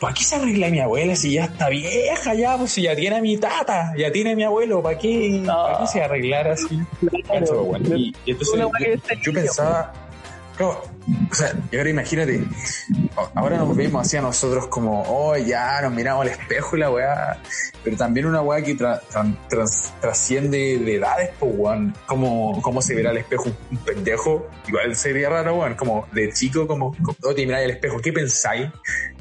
[0.00, 3.16] ¿para qué se arregla mi abuela si ya está vieja ya, pues si ya tiene
[3.16, 6.78] a mi tata, ya tiene a mi abuelo, ¿para qué, ¿para qué se arreglar así?
[7.96, 8.58] Y, y entonces
[9.22, 9.92] yo, pensaba,
[10.56, 10.82] claro,
[11.30, 12.44] o sea, y ahora imagínate,
[13.34, 16.90] ahora nos vemos así a nosotros como, oh, ya, nos miramos al espejo y la
[16.90, 17.40] weá,
[17.82, 19.00] pero también una weá que tra-
[20.00, 24.94] trasciende de edades, pues, weón, como, cómo se verá al espejo un, un pendejo, igual
[24.96, 28.68] sería raro, weón, como de chico, como, como oh, te miráis al espejo, ¿qué pensáis?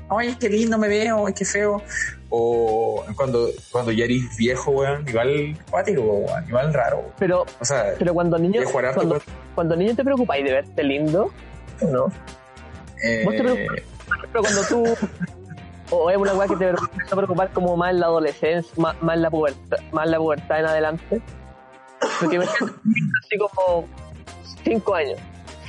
[0.09, 1.81] Ay, qué lindo me veo, ay, qué feo.
[2.29, 7.11] O cuando, cuando ya eres viejo, weón, igual cuático, weón, igual raro.
[7.17, 9.21] Pero, O sea, pero cuando niño, cuando, weón.
[9.55, 11.31] cuando niño te preocupáis de verte lindo,
[11.81, 12.07] ¿no?
[13.03, 13.81] eh, vos te preocupas.
[14.31, 15.07] Pero cuando tú,
[15.91, 19.01] o es una weá que te empieza a preocupar como más en la adolescencia, más,
[19.01, 21.21] más en la pubertad, más en la pubertad en adelante.
[22.19, 22.75] Porque me siento
[23.23, 23.87] así como
[24.63, 25.19] 5 años,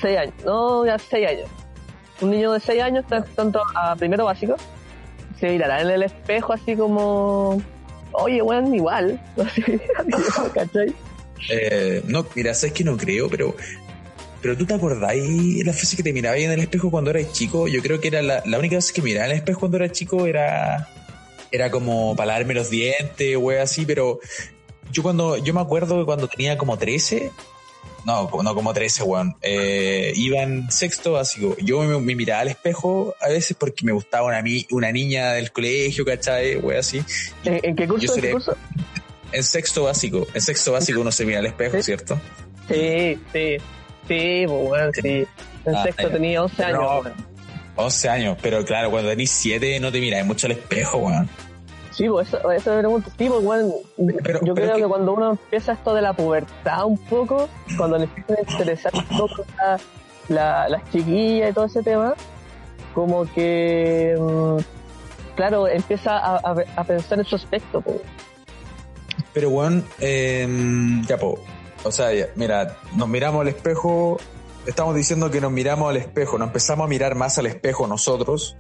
[0.01, 1.49] 6 años, no, ya 6 años.
[2.21, 4.57] Un niño de 6 años está entrando a primero básico,
[5.39, 7.61] se mirará en el espejo así como,
[8.13, 9.21] oye, weón, igual.
[10.55, 10.95] ¿cachai?
[11.51, 13.55] Eh, no, mira, sabes que no creo, pero
[14.41, 17.67] pero tú te acordáis las veces que te mirabas en el espejo cuando eras chico.
[17.69, 19.91] Yo creo que era la, la única vez que miraba en el espejo cuando era
[19.91, 20.89] chico era
[21.51, 24.21] era como para lavarme los dientes, wey, así, pero
[24.93, 27.31] yo cuando yo me acuerdo que cuando tenía como 13
[28.07, 29.37] no, no como 13, weón.
[29.43, 31.57] Eh, iba en sexto básico.
[31.61, 35.33] Yo me, me miraba al espejo a veces porque me gustaba una, mi- una niña
[35.33, 36.57] del colegio, ¿cachai?
[36.57, 37.03] Wey, así.
[37.45, 38.07] ¿En, en qué curso?
[38.07, 38.57] Yo ¿En qué curso?
[39.33, 40.27] En sexto básico.
[40.33, 41.83] En sexto básico uno se mira al espejo.
[41.83, 42.19] ¿cierto?
[42.69, 43.57] Sí, sí,
[44.09, 45.27] sí, pues weón, sí.
[45.67, 47.01] En Ah, sexto tenía 11 años, No.
[47.01, 47.37] weón.
[47.79, 51.29] 11 años, pero claro, cuando tenés 7 no te miras mucho al espejo, weón.
[51.97, 53.11] Sí, pues eso, eso me pregunto.
[53.17, 53.73] Sí, pues bueno,
[54.23, 54.89] Pero- yo pero creo que- que...
[54.89, 59.19] cuando uno empieza esto de la pubertad un poco, cuando le empiezan a interesar un
[59.19, 59.79] poco la-
[60.29, 62.15] la- las chiquillas y todo ese tema,
[62.95, 64.57] como que, mm,
[65.37, 67.81] claro, empieza a, a- a pensar en su aspecto.
[67.81, 67.97] pues.
[69.33, 70.47] Pero, weón, eh,
[71.07, 71.39] ya, po.
[71.85, 74.19] O sea, ya, mira, nos miramos al espejo,
[74.67, 78.57] estamos diciendo que nos miramos al espejo, nos empezamos a mirar más al espejo nosotros,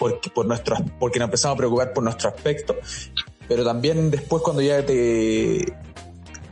[0.00, 2.74] porque, por nuestro, porque nos empezamos a preocupar por nuestro aspecto,
[3.46, 5.72] pero también después cuando ya te,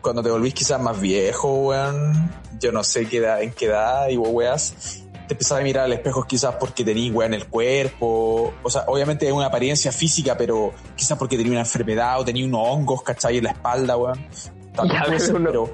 [0.03, 2.31] cuando te volvís quizás más viejo, weón,
[2.61, 5.93] yo no sé qué edad, en qué edad, y weas, te empezás a mirar al
[5.93, 10.73] espejo quizás porque tenís weón el cuerpo, o sea, obviamente es una apariencia física, pero
[10.95, 13.39] quizás porque tenía una enfermedad o tenía unos hongos, ¿cachai?
[13.39, 14.27] En la espalda, weón.
[14.75, 15.71] También ser, pero pero,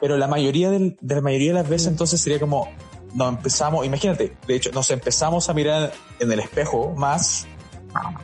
[0.00, 2.68] pero la mayoría del- de la mayoría de las veces entonces sería como
[3.16, 7.46] nos empezamos, imagínate, de hecho, nos empezamos a mirar en el espejo más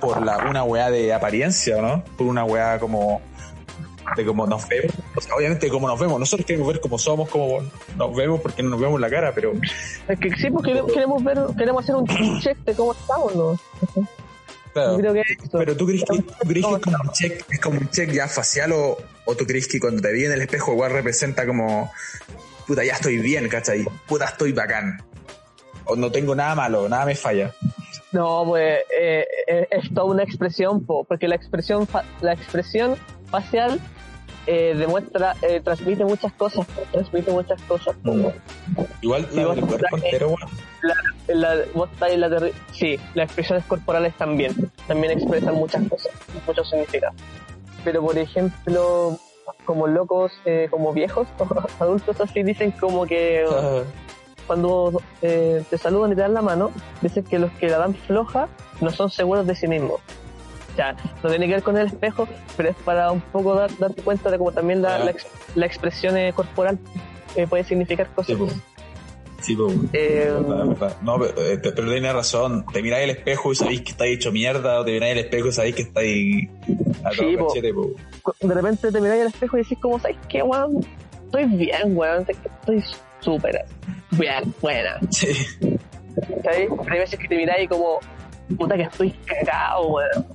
[0.01, 2.05] por la, una weá de apariencia, ¿no?
[2.19, 3.23] Por una weá como
[4.17, 4.93] de cómo nos vemos.
[5.17, 7.61] O sea, obviamente como nos vemos, nosotros queremos ver cómo somos, cómo
[7.97, 9.53] nos vemos porque no nos vemos la cara, pero
[10.09, 12.07] Es que sí, pues queremos, ver, queremos hacer un
[12.41, 13.59] check de cómo estamos, ¿no?
[14.75, 14.93] claro.
[14.93, 15.59] Yo creo que es esto.
[15.59, 18.11] Pero tú crees que, tú crees que es como un check, es como un check
[18.11, 21.47] ya facial o, o tú crees que cuando te vi en el espejo igual representa
[21.47, 21.91] como
[22.67, 23.85] puta ya estoy bien, ¿cachai?
[24.07, 25.03] Puta estoy bacán.
[25.85, 27.53] O no tengo nada malo, nada me falla.
[28.13, 32.97] No, pues eh, eh, es toda una expresión, po, porque la expresión, fa- la expresión
[33.31, 33.81] facial
[34.47, 37.95] eh, demuestra, eh, transmite muchas cosas, transmite muchas cosas.
[38.05, 38.13] po.
[38.13, 38.27] Mm.
[39.01, 40.35] Igual la vos- cuerpo entero.
[40.83, 40.95] La,
[41.35, 44.55] la- vos la sí, las expresiones corporales también,
[44.87, 46.13] también expresan muchas cosas,
[46.47, 47.17] muchos significados.
[47.85, 49.19] Pero por ejemplo,
[49.65, 51.27] como locos, eh, como viejos,
[51.81, 53.45] adultos así dicen como que
[54.47, 56.71] cuando eh, te saludan y te dan la mano,
[57.01, 58.49] dicen que los que la dan floja
[58.81, 60.01] no son seguros de sí mismos.
[60.73, 62.27] O sea, no tiene que ver con el espejo,
[62.57, 65.67] pero es para un poco dar, darte cuenta de cómo también la, la, ex- la
[65.67, 66.79] expresión eh, corporal
[67.37, 68.37] eh, puede significar Sí, cosas.
[69.43, 69.57] Sí.
[69.93, 70.97] Eh, Verdad, verdad.
[71.03, 72.65] No, pero, eh, pero tienes razón.
[72.73, 75.49] Te miráis al espejo y sabéis que estáis hecho mierda, o te miráis al espejo
[75.49, 76.49] y sabéis que estáis
[77.05, 77.47] a todo Sí, po.
[77.49, 77.91] cachete, po.
[78.23, 80.87] cu- de repente te miráis al espejo y decís como, ¿sabes qué, weón?
[81.25, 82.85] Estoy bien, weón, estoy
[83.21, 83.65] súper
[84.13, 84.99] bien, buena.
[85.11, 85.33] Sí.
[86.45, 86.69] ¿Sabes?
[86.91, 87.99] Hay veces que te miráis como,
[88.57, 90.27] puta que estoy cagado, weón.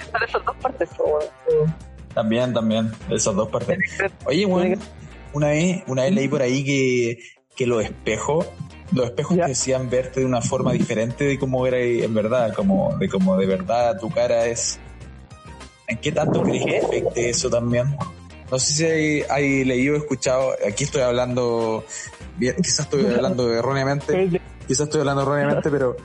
[0.00, 1.74] Están esas dos partes, weón.
[2.14, 2.90] También, también.
[3.10, 3.78] Esas dos partes.
[4.24, 4.78] Oye, weón,
[5.32, 7.18] una vez, una vez leí por ahí que,
[7.60, 8.46] que los espejos,
[8.90, 9.42] los espejos Ya.
[9.44, 13.36] te decían verte de una forma diferente de cómo era en verdad, como de como
[13.36, 14.78] de verdad tu cara es.
[15.86, 17.94] ¿En qué tanto crees que afecte eso también?
[18.50, 21.84] No sé si hay, hay leído, escuchado, aquí estoy hablando,
[22.40, 25.98] quizás estoy hablando erróneamente, quizás estoy hablando erróneamente, pero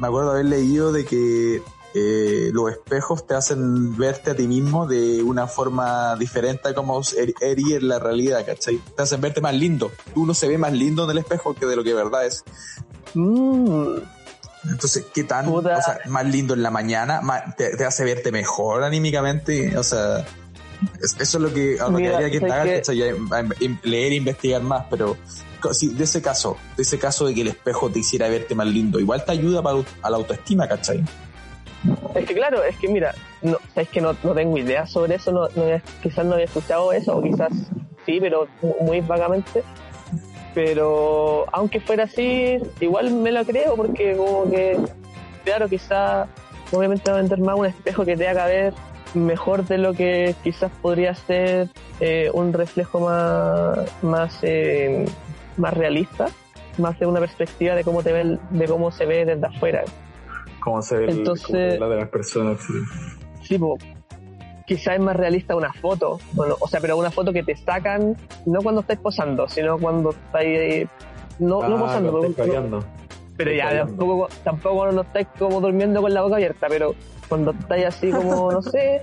[0.00, 1.62] me acuerdo haber leído de que
[1.98, 7.00] eh, los espejos te hacen verte a ti mismo de una forma diferente a como
[7.00, 8.78] er- eres la realidad, ¿cachai?
[8.94, 9.90] Te hacen verte más lindo.
[10.14, 12.44] Uno se ve más lindo en el espejo que de lo que de verdad es.
[13.14, 13.96] Mm,
[14.68, 17.20] Entonces, ¿qué tan, o sea, más lindo en la mañana?
[17.22, 19.78] más- te, te hace verte mejor anímicamente?
[19.78, 20.18] O sea,
[21.00, 23.02] es- eso es lo que, a lo que Mira, habría que ¿cachai?
[23.02, 23.44] A- a- a-
[23.84, 25.16] leer e investigar más, pero
[25.72, 28.66] sí, de ese caso, de ese caso de que el espejo te hiciera verte más
[28.66, 31.02] lindo, igual te ayuda para, a la autoestima, ¿cachai?
[32.14, 35.32] Es que claro, es que mira, no, es que no, no tengo idea sobre eso,
[35.32, 37.52] no, no quizás no había escuchado eso, o quizás
[38.06, 39.62] sí, pero mu- muy vagamente.
[40.54, 44.78] Pero aunque fuera así, igual me lo creo porque como que,
[45.44, 46.28] claro, quizás
[46.72, 48.72] obviamente va a vender más un espejo que te haga ver
[49.14, 51.68] mejor de lo que quizás podría ser
[52.00, 55.04] eh, un reflejo más, más, eh,
[55.58, 56.26] más realista,
[56.78, 59.84] más de una perspectiva de cómo te ve, de cómo se ve desde afuera.
[60.66, 62.58] Como se ve Entonces- la de las personas.
[63.40, 63.56] sí.
[63.56, 63.78] Po,
[64.66, 68.16] quizás es más realista una foto, bueno, o sea, pero una foto que te sacan
[68.46, 70.88] no cuando estáis posando, sino cuando estáis
[71.38, 72.80] no, no Ah, posando, pero,
[73.36, 76.96] pero ya tampoco, tampoco no estáis como durmiendo con la boca abierta, pero
[77.28, 79.02] cuando estáis así como, no sé,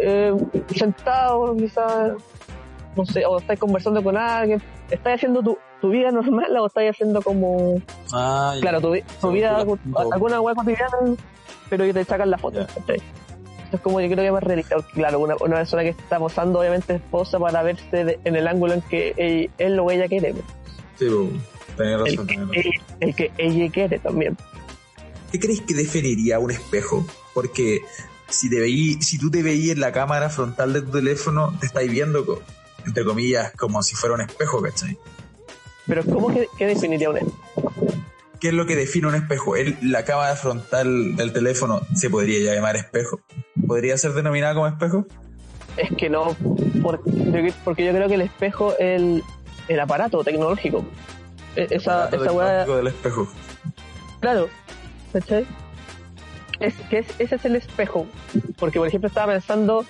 [0.00, 0.34] eh,
[0.74, 2.12] sentado, quizás,
[2.96, 4.62] no sé, o estáis conversando con alguien,
[4.94, 7.80] estáis haciendo tu, tu vida normal o estáis haciendo como,
[8.12, 8.90] Ah, claro, tu,
[9.32, 9.64] vida,
[10.12, 10.88] alguna hueá cotidiana,
[11.70, 12.66] pero que te sacan la foto.
[13.72, 14.76] Es como yo creo que es más realista.
[14.94, 18.46] Claro, una, una persona que está posando obviamente es posa para verse de- en el
[18.46, 20.32] ángulo en que él, él o ella quiere.
[20.96, 21.28] Sí, po,
[21.76, 22.50] tenés razón, El, tenés razón.
[22.54, 22.72] el-
[23.08, 24.36] el que ella quiere también.
[25.32, 27.04] ¿Qué crees que definiría un espejo?
[27.34, 27.80] Porque
[28.28, 31.66] si, te veí, si tú te veías en la cámara frontal de tu teléfono, te
[31.66, 32.24] estáis viendo,
[32.86, 34.98] entre comillas, como si fuera un espejo, ¿cachai?
[35.86, 37.72] Pero ¿cómo que, que definiría un espejo?
[38.40, 39.56] ¿Qué es lo que define un espejo?
[39.56, 43.20] El- la cámara frontal del teléfono se podría llamar espejo.
[43.66, 45.06] ¿Podría ser denominada como espejo?
[45.76, 46.36] Es que no,
[46.82, 49.22] porque, porque yo creo que el espejo es el,
[49.68, 50.84] el aparato tecnológico.
[51.56, 53.28] E- Esa, Aparato esa tecnológico del espejo.
[54.20, 54.48] claro,
[55.12, 55.46] ¿cachai?
[56.60, 58.06] Es que es- ese es el espejo.
[58.58, 59.84] Porque, por ejemplo, estaba pensando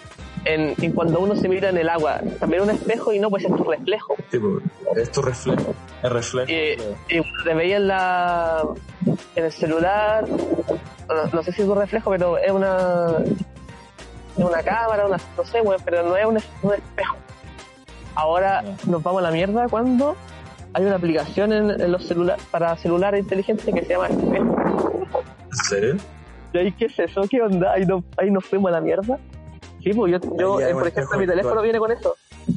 [0.44, 2.20] en, en cuando uno se mira en el agua.
[2.40, 4.16] También un espejo y no, pues es tu reflejo.
[4.30, 4.58] Tipo,
[4.96, 5.74] es tu reflejo.
[6.02, 6.50] El reflejo.
[6.50, 6.76] Y,
[7.08, 8.64] y te veía en la
[9.36, 13.06] en el celular, no, no sé si es un reflejo, pero es una
[14.36, 17.16] es una cámara, una, no sé, weón, pero no es un, un espejo.
[18.14, 20.16] Ahora nos vamos a la mierda cuando
[20.72, 24.56] hay una aplicación en, en los celulares para celulares inteligentes que se llama espejo.
[25.50, 25.96] ¿En serio?
[26.52, 27.22] ¿Y ahí qué es eso?
[27.28, 27.72] ¿Qué onda?
[27.72, 29.18] Ahí, no, ahí nos fuimos a la mierda.
[29.84, 31.62] Sí, pues yo, yo eh, por ejemplo, mi teléfono virtual.
[31.62, 32.16] viene con eso.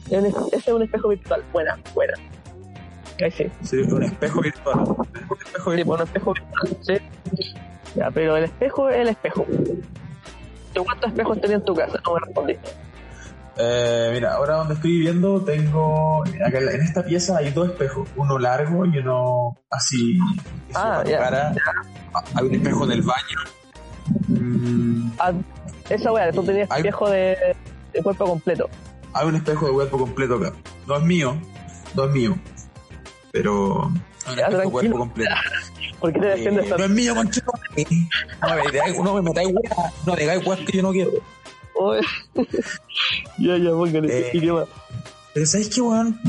[0.09, 1.43] Es un- Ese es un espejo virtual.
[1.53, 2.13] Buena, buena.
[3.21, 3.47] Ahí sí.
[3.63, 4.79] Sí, un espejo virtual.
[4.79, 5.85] Un espejo Sí, virtual.
[5.85, 6.93] pues un espejo virtual, sí.
[7.95, 9.45] Ya, pero el espejo es el espejo.
[10.73, 11.99] ¿Tú cuántos espejos tenías en tu casa?
[12.05, 12.69] No me respondiste.
[13.59, 16.23] Eh, mira, ahora donde estoy viviendo tengo...
[16.45, 18.07] Acá en esta pieza hay dos espejos.
[18.15, 20.19] Uno largo y uno así...
[20.75, 21.17] Ah, ya.
[21.17, 21.53] cara.
[22.35, 23.39] Hay un espejo en el baño.
[24.27, 25.33] Mm, Ah,
[25.89, 27.37] esa weá, tú tenías Hay- espejo de,
[27.93, 28.69] de cuerpo completo.
[29.13, 30.53] hay un espejo de cuerpo completo acá.
[30.85, 31.37] No es mío.
[31.95, 32.37] No es mío.
[33.31, 33.91] Pero...
[34.25, 35.35] Hay un Ya, espejo de cuerpo completo.
[35.99, 36.77] ¿Por qué te defiendes Eh, tanto?
[36.77, 37.51] no es mío, conchito.
[38.41, 39.91] No me no me metáis weá.
[40.05, 41.11] No digáis weá que yo no quiero.
[41.75, 42.01] Oye.
[43.39, 44.19] ya, ya, póngale.
[44.19, 44.67] Eh, ¿Y qué más?
[45.33, 46.19] Pero ¿sabes qué, weón?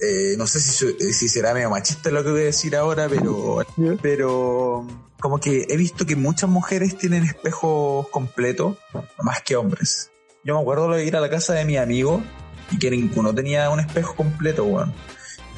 [0.00, 3.58] Eh, no sé si, si será medio machista lo que voy a decir ahora, pero,
[4.00, 4.86] pero
[5.20, 8.76] como que he visto que muchas mujeres tienen espejos completos
[9.22, 10.10] más que hombres.
[10.44, 12.22] Yo me acuerdo de ir a la casa de mi amigo
[12.70, 14.92] y que ninguno tenía un espejo completo, weón.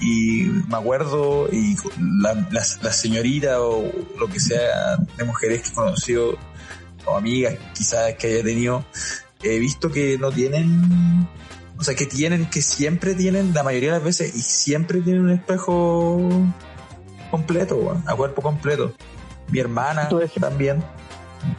[0.00, 1.76] Y me acuerdo, y
[2.20, 3.88] la, la, señorita o
[4.18, 6.36] lo que sea de mujeres que he conocido,
[7.04, 8.84] o amigas quizás que haya tenido,
[9.42, 11.28] he visto que no tienen
[11.82, 15.22] o sea, que tienen, que siempre tienen, la mayoría de las veces, y siempre tienen
[15.22, 16.20] un espejo
[17.28, 18.94] completo, a cuerpo completo.
[19.52, 20.82] Mi hermana Tú decís- también.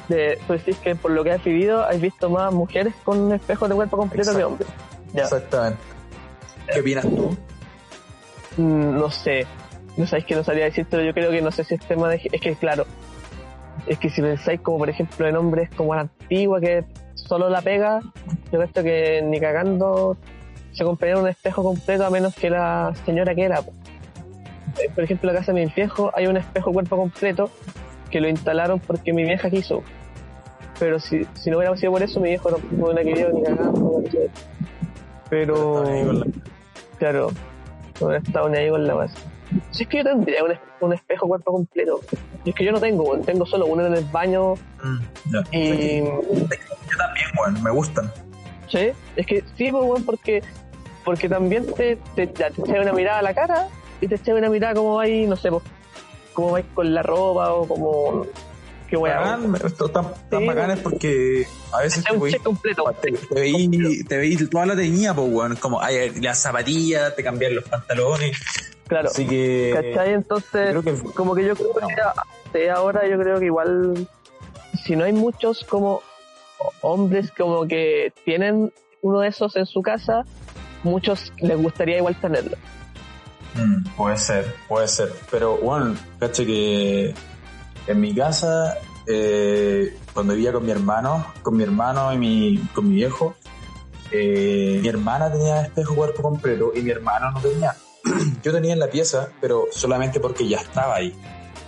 [0.08, 3.34] De, tú decís que por lo que has vivido, has visto más mujeres con un
[3.34, 4.68] espejo de cuerpo completo que hombres.
[5.14, 5.24] Ya.
[5.24, 5.80] Exactamente.
[6.74, 7.38] ¿Qué opinas tú?
[8.58, 9.46] Mm, no sé.
[9.98, 12.10] No sabéis que no sabría decir, pero yo creo que no sé si es tema
[12.10, 12.22] de.
[12.32, 12.86] Es que, claro.
[13.86, 16.86] Es que si pensáis, como por ejemplo, en hombres como la antigua, que
[17.16, 18.00] solo la pega,
[18.52, 20.18] yo creo que ni cagando
[20.72, 23.60] se compraría un espejo completo a menos que la señora que era.
[23.60, 27.52] Eh, Por ejemplo, en la casa de mi viejo hay un espejo cuerpo completo
[28.14, 29.82] que lo instalaron porque mi vieja quiso.
[30.80, 34.04] Pero si, si no hubiera sido por eso, mi viejo no, hubiera querido ni cagando.
[35.32, 35.84] Pero.
[35.88, 36.06] Ahí
[37.00, 37.32] Claro,
[38.00, 39.18] no he estado ni ahí con la base.
[39.72, 40.52] Si es que yo tendría un,
[40.82, 42.02] un espejo cuerpo completo.
[42.46, 44.54] Y es que yo no tengo, tengo solo uno en el baño
[45.32, 45.42] Ya.
[45.52, 46.04] y...
[46.04, 48.12] Yo también, weón, me gustan.
[48.70, 48.92] ¿Sí?
[49.16, 50.44] Es que sí, pues, weón, porque,
[51.04, 53.68] porque también te, te, te echas una mirada a la cara
[54.02, 55.64] y te echas una mirada como vais, no sé, pues,
[56.34, 58.26] como vais con la ropa o como...
[58.90, 59.40] Qué weá.
[59.66, 62.84] Esto tan, tan Sí, bacanes porque a veces Es te voy- completo.
[63.02, 65.56] te, te veí, te veí toda la teñida, pues, weón.
[65.56, 68.38] Como, ay, las zapatillas, te cambian los pantalones.
[68.88, 69.10] Claro.
[69.10, 69.72] Así que.
[69.74, 70.14] ¿Cachai?
[70.14, 71.88] Entonces, que- como que yo creo no.
[72.52, 74.08] que ahora yo creo que igual,
[74.86, 76.04] si no hay muchos como
[76.82, 78.72] hombres como que tienen
[79.02, 80.24] uno de esos en su casa,
[80.84, 82.58] muchos les gustaría igual tenerlo.
[83.56, 85.12] Mm, puede ser, puede ser.
[85.30, 87.14] Pero, bueno, caché que
[87.88, 88.78] en mi casa,
[89.08, 93.36] eh, cuando vivía con mi hermano, con mi hermano y mi, con mi viejo,
[94.12, 97.76] eh, mi hermana tenía espejo cuerpo completo y mi hermano no tenía.
[98.44, 101.14] Yo tenía en la pieza, pero solamente porque ya estaba ahí.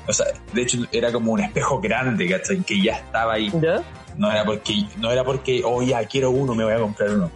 [0.08, 2.60] O sea, de hecho era como un espejo grande, ¿cachai?
[2.60, 3.52] Que ya estaba ahí.
[3.60, 3.84] ¿Ya?
[4.18, 7.32] No era porque, no era porque, oh ya, quiero uno, me voy a comprar uno.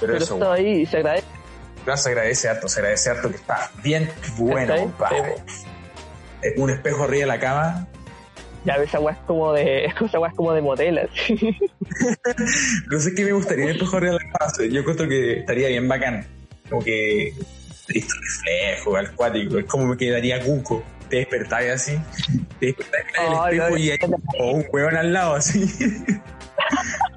[0.00, 1.26] Pero, Pero eso, ahí y se agradece.
[1.96, 5.36] Se agradece harto, se agradece harto que está bien bueno, compadre.
[6.42, 7.86] Es un espejo arriba de la cama.
[8.64, 11.00] Ya esa weá es como de, esa es como de motel.
[12.90, 14.52] No sé qué me gustaría un espejo arriba de la cama.
[14.70, 16.26] Yo creo que estaría bien bacán.
[16.68, 17.34] Como que
[17.88, 19.58] listo reflejo, al cuático.
[19.58, 20.82] Es como me quedaría cuco.
[21.10, 21.98] Te despertáis así.
[22.58, 25.70] Te despertáis en el espejo no, y hay como un hueón al lado así.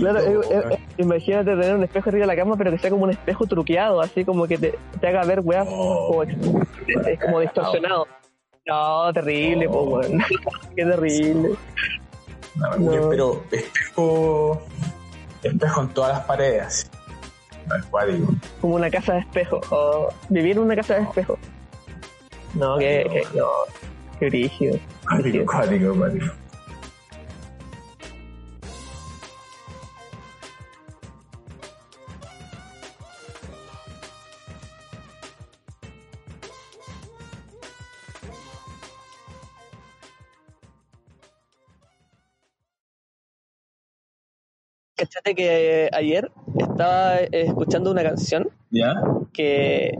[0.00, 2.90] Claro, eh, eh, eh, imagínate tener un espejo arriba de la cama, pero que sea
[2.90, 6.62] como un espejo truqueado, así como que te, te haga ver weá Oh, como,
[7.06, 8.06] es como distorsionado.
[8.66, 10.00] No, terrible, Oh.
[10.76, 11.50] Qué terrible.
[12.56, 13.08] No, no.
[13.10, 14.62] Pero espejo.
[15.42, 16.90] Espejo en todas las paredes.
[17.70, 18.32] Al cuático.
[18.60, 19.60] Como una casa de espejo.
[19.70, 21.38] O vivir en una casa de espejo.
[22.54, 23.46] No, que, que- no,
[24.18, 24.78] qué brígido.
[44.96, 48.94] Cachate que ayer estaba eh, escuchando una canción ¿Ya?
[49.32, 49.98] que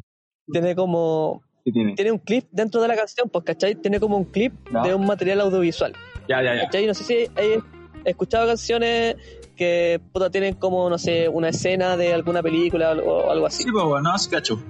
[0.51, 1.43] tiene como.
[1.65, 1.95] ¿Qué tiene?
[1.95, 3.75] Tiene un clip dentro de la canción, pues, ¿cachai?
[3.75, 4.83] Tiene como un clip No.
[4.85, 5.93] de un material audiovisual.
[6.29, 6.63] Ya, ya, ya.
[6.65, 6.87] ¿Cachai?
[6.87, 7.59] No sé si hay
[8.05, 9.17] escuchado canciones
[9.57, 13.65] que puta, tienen como, no sé, una escena de alguna película o algo así.
[13.65, 14.63] Sí, pues, bueno, no, sí, cacho.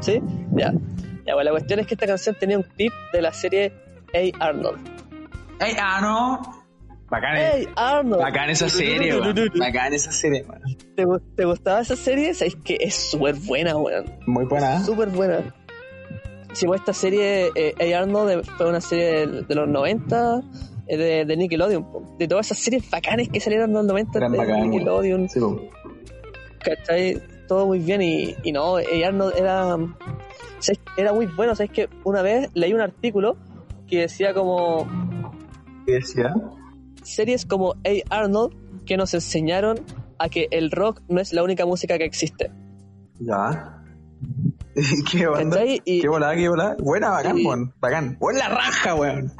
[0.00, 0.20] ¿Sí?
[0.54, 0.72] Ya.
[1.26, 3.72] Ya, bueno, la cuestión es que esta canción tenía un clip de la serie
[4.12, 4.78] Hey Arnold.
[5.60, 6.57] ¡Ey, ah, no!
[7.10, 8.22] Bacán, Hey Arnold.
[8.22, 9.34] bacán esa serie, weón.
[9.58, 10.62] Bacán esa serie, weón.
[10.94, 12.34] ¿Te, gu- te gustaba esa serie?
[12.34, 14.04] Sabes que es súper buena, weón.
[14.26, 14.76] Muy buena.
[14.76, 14.80] ¿eh?
[14.84, 15.54] Súper buena.
[16.52, 20.40] Sí, pues esta serie, eh, Hey Arnold, eh, fue una serie de, de los 90
[20.86, 21.86] eh, de, de Nickelodeon.
[22.18, 24.66] De todas esas series bacanes que salieron en los 90 Eran de.
[24.68, 25.28] Nickelodeon.
[25.28, 25.40] Sí.
[26.62, 27.22] ¿cachai?
[27.46, 29.76] Todo muy bien y, y no, eh, Arnold era,
[30.98, 31.70] era muy bueno, ¿sabes?
[31.72, 33.36] que Una vez leí un artículo
[33.86, 34.86] que decía como
[35.86, 36.34] ¿Qué decía?
[37.08, 39.80] Series como Hey Arnold que nos enseñaron
[40.18, 42.50] a que el rock no es la única música que existe.
[43.20, 43.82] Ya.
[45.12, 45.60] ¿Qué onda?
[45.84, 46.76] ¿Qué volada, qué volada?
[46.80, 47.46] Buena, bacán, y-.
[47.80, 48.16] Bacán.
[48.18, 49.32] Buena raja, weón.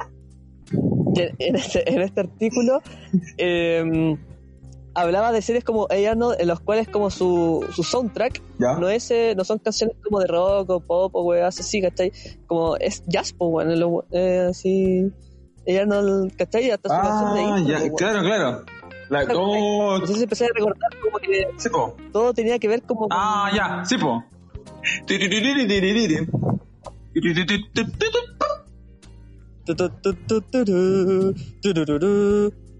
[1.15, 2.81] en este, en este artículo
[3.37, 4.15] eh,
[4.93, 8.77] hablaba de series como Hey Arnold en los cuales como su, su soundtrack Ya.
[8.77, 12.11] no es eh, no son canciones como de rock o pop o weas así, ¿cachai?
[12.47, 15.11] Como es jazz, pues bueno, eh, así
[15.65, 16.71] ella no, ¿cachai?
[16.71, 18.65] Hasta su ah, de intro, ya, claro, claro.
[19.09, 19.23] La.
[19.23, 21.69] Entonces empecé a recordar como que sí,
[22.11, 23.07] todo tenía que ver como...
[23.11, 24.23] Ah, ya, sí, po.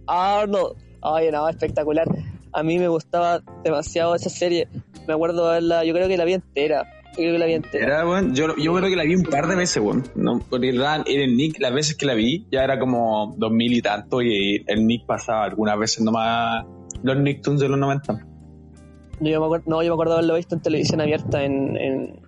[0.07, 0.77] Arnold.
[1.01, 2.07] Ay, no, espectacular.
[2.51, 4.67] A mí me gustaba demasiado esa serie.
[5.07, 6.87] Me acuerdo de verla, yo creo que la vi entera.
[7.11, 7.85] Yo creo que la vi entera.
[7.85, 10.03] Era, weón, yo, yo creo que la vi un par de veces, weón.
[10.15, 13.81] No, porque en el Nick, las veces que la vi, ya era como 2000 y
[13.81, 16.65] tanto, y el Nick pasaba algunas veces nomás
[17.03, 18.25] los Nicktoons de los 90.
[19.21, 22.21] Yo me acuerdo, no, yo me acuerdo haberlo visto en televisión abierta, en, en,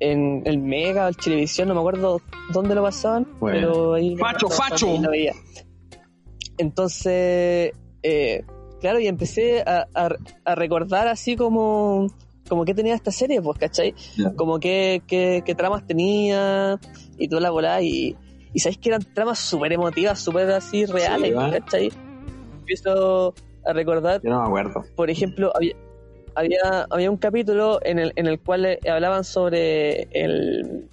[0.00, 2.20] en el Mega, el Televisión, no me acuerdo
[2.52, 3.58] dónde lo pasaban, Bueno.
[3.72, 4.16] pero ahí...
[4.16, 4.98] ¡Facho, facho!
[5.00, 5.32] lo veía.
[6.58, 8.44] Entonces, eh,
[8.80, 10.08] claro, y empecé a, a,
[10.44, 12.06] a recordar así como,
[12.48, 13.94] como que tenía esta serie, pues, ¿cachai?
[14.36, 16.78] Como que, que, que tramas tenía
[17.18, 18.16] y toda la volada, y,
[18.52, 21.50] y sabéis que eran tramas súper emotivas, súper así reales, ¿va?
[21.50, 21.90] ¿cachai?
[22.58, 23.34] Empiezo
[23.64, 24.84] a recordar Yo no me acuerdo.
[24.94, 25.74] por ejemplo, había,
[26.34, 30.88] había, había un capítulo en el, en el cual hablaban sobre el,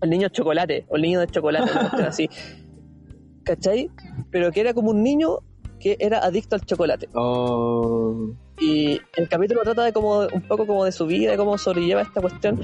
[0.00, 1.70] el niño chocolate, o el niño de chocolate,
[2.04, 2.28] así.
[3.44, 3.90] ¿Cachai?
[4.30, 5.38] Pero que era como un niño
[5.78, 7.08] que era adicto al chocolate.
[7.14, 8.30] Oh.
[8.58, 12.02] Y el capítulo trata de como un poco como de su vida, de cómo sobrelleva
[12.02, 12.58] esta cuestión.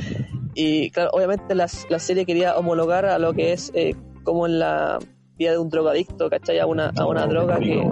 [0.54, 4.58] Y claro, obviamente la, la serie quería homologar a lo que es eh, como en
[4.58, 4.98] la
[5.36, 6.58] vida de un drogadicto, ¿cachai?
[6.60, 7.82] A una, a una droga que,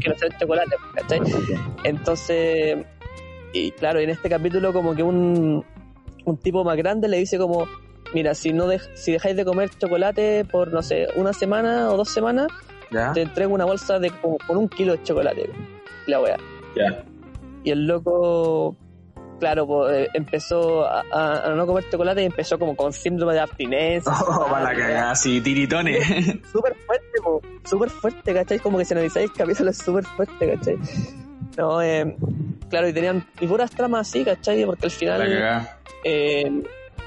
[0.00, 1.20] que no sea el chocolate, ¿cachai?
[1.84, 2.78] Entonces,
[3.52, 5.64] y claro, en este capítulo como que un,
[6.24, 7.66] un tipo más grande le dice como,
[8.14, 11.96] mira, si no dej- si dejáis de comer chocolate por, no sé, una semana o
[11.96, 12.48] dos semanas,
[12.90, 13.12] ¿Ya?
[13.12, 15.50] te entrego una bolsa de como con un kilo de chocolate.
[16.06, 16.36] La wea.
[16.76, 17.04] Ya.
[17.64, 18.76] Y el loco,
[19.40, 23.40] claro, pues, empezó a, a- a no comer chocolate y empezó como con síndrome de
[23.40, 24.12] abstinencia.
[24.28, 26.06] Oh, para la cagada, así, tiritones.
[26.52, 28.58] Súper fuerte, po, súper fuerte, ¿cachai?
[28.58, 30.78] Como que si analizáis el capítulo es súper fuerte, ¿cachai?
[31.56, 32.14] No, eh,
[32.68, 34.64] claro, y tenían y puras tramas así, ¿cachai?
[34.66, 35.22] Porque al final,
[36.04, 36.62] eh,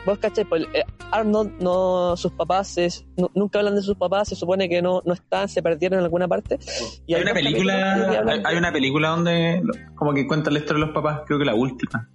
[0.07, 0.43] vos, ¿cachai?
[0.45, 4.67] Pues, eh, Arnold, no, sus papás, es- nu- nunca hablan de sus papás, se supone
[4.67, 6.57] que no, no están, se perdieron en alguna parte.
[7.05, 9.61] Y Hay una película, hay, una película donde
[9.95, 12.09] como que cuenta la historia de los papás, creo que la última.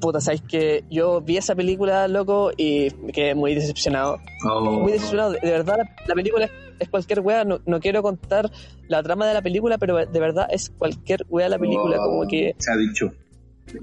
[0.00, 4.18] Puta, sabéis que yo vi esa película, loco, y me quedé muy decepcionado.
[4.48, 4.60] Oh.
[4.82, 5.32] Muy decepcionado.
[5.32, 7.44] De, de verdad, la, la película es, es cualquier wea.
[7.44, 8.48] No, no quiero contar
[8.86, 11.96] la trama de la película, pero de verdad es cualquier wea la película.
[12.00, 12.10] Oh.
[12.10, 13.10] Como que Se ha dicho.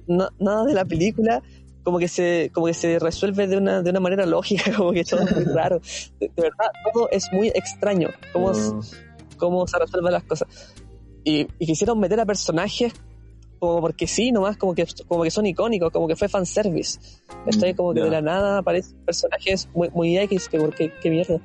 [0.08, 1.42] no- nada de la película
[1.86, 5.06] como que se como que se resuelve de una de una manera lógica como que
[5.06, 5.80] todo es muy raro
[6.20, 8.82] de, de verdad todo es muy extraño cómo, Oh.
[9.38, 10.48] cómo se resuelven las cosas
[11.24, 12.92] y, y quisieron meter a personajes
[13.60, 17.00] como porque sí nomás como que como que son icónicos como que fue fanservice
[17.46, 18.06] estoy como que ya.
[18.06, 21.40] de la nada aparecen personajes muy, muy X que porque qué mierda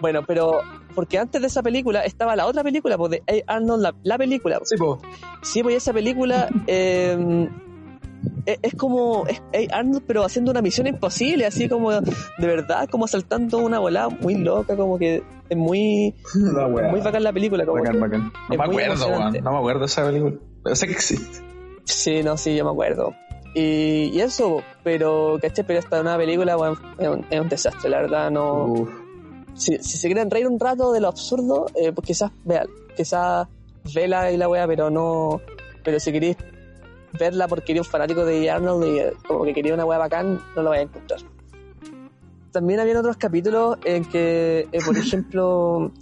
[0.00, 0.60] bueno pero
[0.94, 4.18] porque antes de esa película estaba la otra película pues de Hey Arnold la, la
[4.18, 5.00] película Sí, po.
[5.42, 7.48] Sí, pues esa película eh,
[8.46, 12.02] es, es como es, es Arnold, pero haciendo una misión imposible, así como de
[12.38, 16.90] verdad, como saltando una volada muy loca, como que es muy, La wea.
[16.90, 17.64] muy bacán la película.
[17.64, 18.32] Como Bacán, bacán.
[18.50, 19.30] No me acuerdo.
[19.42, 20.36] No me acuerdo de esa película.
[20.62, 21.38] Pero sé que existe.
[21.84, 23.14] Sí, no, sí, yo me acuerdo.
[23.54, 25.64] Y, y eso, pero, ¿cachai?
[25.66, 28.64] Pero esta nueva película, bueno, es, un, es un desastre, la verdad, no...
[28.66, 28.90] Uf.
[29.54, 33.48] Si, si se quieren reír un rato de lo absurdo, eh, pues quizás vean, quizás
[33.94, 35.40] vela y la wea, pero no...
[35.82, 36.36] Pero si queréis
[37.18, 40.40] verla porque eres un fanático de Arnold y eh, como que quería una wea bacán,
[40.56, 41.20] no lo vais a encontrar.
[42.52, 45.92] También habían otros capítulos en que, eh, por ejemplo,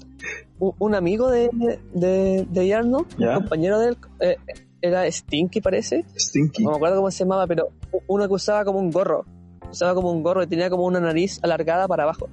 [0.58, 1.50] un, un amigo de,
[1.92, 3.30] de, de Arnold, Ya.
[3.30, 4.36] un compañero de él, eh,
[4.80, 6.62] era Stinky parece, Stinky.
[6.62, 7.68] no me acuerdo cómo se llamaba, pero
[8.06, 9.24] uno que usaba como un gorro.
[9.70, 12.28] Usaba como un gorro y tenía como una nariz alargada para abajo.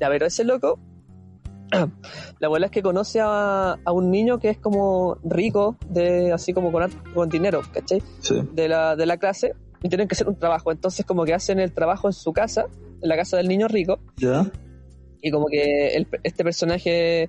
[0.00, 0.78] Ya, pero ese loco,
[2.40, 6.52] la abuela es que conoce a, a un niño que es como rico, de así
[6.52, 8.02] como con, dinero, ¿cachai?
[8.20, 8.40] Sí.
[8.52, 10.72] De la, de la clase y tienen que hacer un trabajo.
[10.72, 12.66] Entonces como que hacen el trabajo en su casa,
[13.02, 14.50] en la casa del niño rico, ¿Ya?
[15.20, 17.28] y como que el- este personaje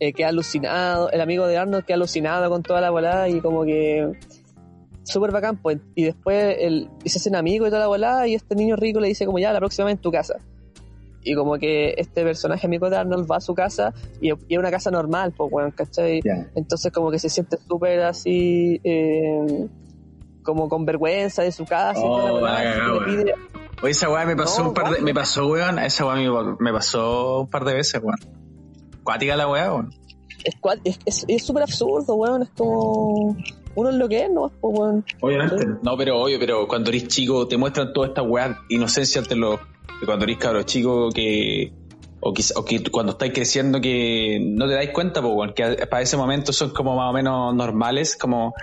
[0.00, 3.64] eh, queda alucinado, el amigo de Arnold queda alucinado con toda la volada y como
[3.64, 4.12] que
[5.04, 5.78] súper bacán, pues.
[5.94, 9.00] Y después el, y se hacen amigos y toda la volada y este niño rico
[9.00, 10.36] le dice como ya, la próxima vez en tu casa.
[11.22, 14.58] Y como que este personaje amigo de Arnold va a su casa y, y es
[14.58, 16.20] una casa normal, pues, weón, ¿cachai?
[16.54, 19.66] Entonces como que se siente súper así, eh,
[20.42, 23.34] como con vergüenza de su casa y Oh, toda la pide-
[23.82, 25.00] Oye, esa weá me pasó No, un par de...
[25.02, 25.78] Me pasó, weón.
[25.78, 28.18] Esa weá me, me pasó un par de veces, weón.
[29.04, 29.90] Cuática la weá, weón.
[30.84, 32.42] es es súper absurdo, weón.
[32.42, 33.36] Es como.
[33.74, 34.50] Uno es lo que es, ¿no?
[34.60, 35.04] Pues, weón.
[35.20, 35.66] Obviamente.
[35.82, 39.60] No, pero obvio, pero cuando eres chico te muestran toda esta weá inocencia ante los...
[40.04, 41.72] Cuando eres cabro chico que...
[42.20, 45.86] O, quizá- o que tú- cuando estás creciendo que no te dais cuenta, pues, que
[45.86, 48.54] para ese momento son como más o menos normales, como...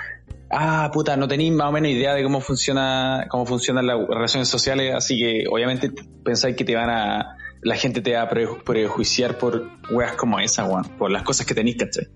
[0.52, 4.48] Ah, puta, no tenéis más o menos idea de cómo funciona cómo funcionan las relaciones
[4.48, 5.92] sociales, así que obviamente
[6.24, 7.38] pensáis que te van a...
[7.62, 11.46] La gente te va a preju- prejuiciar por weas como esa, weón, por las cosas
[11.48, 12.08] que tenéis, ¿cachai?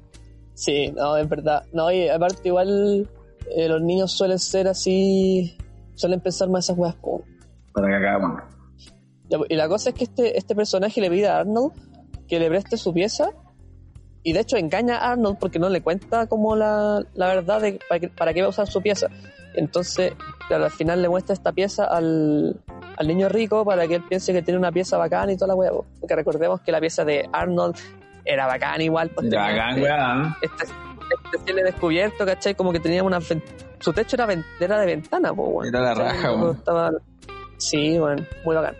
[0.53, 1.63] Sí, no, es verdad.
[1.73, 3.09] No, y aparte, igual.
[3.55, 5.55] eh, los niños suelen ser así.
[5.95, 7.23] Suelen pensar más esas weas, po.
[7.73, 8.47] Para que acá.
[9.49, 11.73] Y la cosa es que este, este personaje le pide a Arnold
[12.27, 13.29] que le preste su pieza.
[14.23, 17.79] Y de hecho engaña a Arnold porque no le cuenta como la, la verdad de
[17.87, 19.07] para qué, para qué va a usar su pieza.
[19.53, 20.13] Entonces,
[20.47, 22.59] claro, al final le muestra esta pieza al,
[22.97, 25.71] al niño rico para que él piense que tiene una pieza bacana y toda la
[25.71, 25.85] po.
[25.99, 27.75] Porque recordemos que la pieza de Arnold
[28.25, 29.09] era bacana igual.
[29.09, 30.35] Pues, acá, este- weón.
[30.41, 32.55] este, este cielo descubierto, ¿cachai?
[32.55, 33.19] Como que tenía una...
[33.21, 34.27] Su techo era,
[34.59, 35.69] era de ventana, pues, bueno.
[35.69, 36.57] Era la raja, weón.
[36.57, 36.91] Estaba...
[37.57, 38.75] Sí, bueno, muy bacán.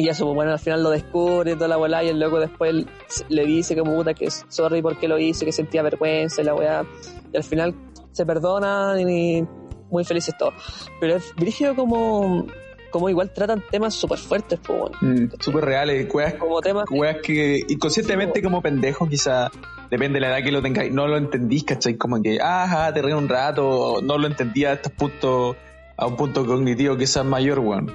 [0.00, 2.86] Y eso, pues, bueno, al final lo descubre toda la weá, y el loco después
[3.28, 6.86] le dice que puta que sorry porque lo hice, que sentía vergüenza y la weá.
[7.32, 7.74] Y al final
[8.12, 9.44] se perdonan y
[9.90, 10.54] muy felices todos.
[11.00, 12.46] Pero es brígido como,
[12.92, 14.96] como igual tratan temas súper fuertes, pues, bueno.
[15.00, 19.50] Mm, súper reales, weas, Como temas weas que inconscientemente como pendejo quizá
[19.90, 21.96] depende de la edad que lo tengáis, no lo entendís, ¿cachai?
[21.96, 25.56] Como que, ajá, te ríes un rato, no lo entendía a estos puntos,
[25.96, 27.92] a un punto cognitivo quizás mayor, weón.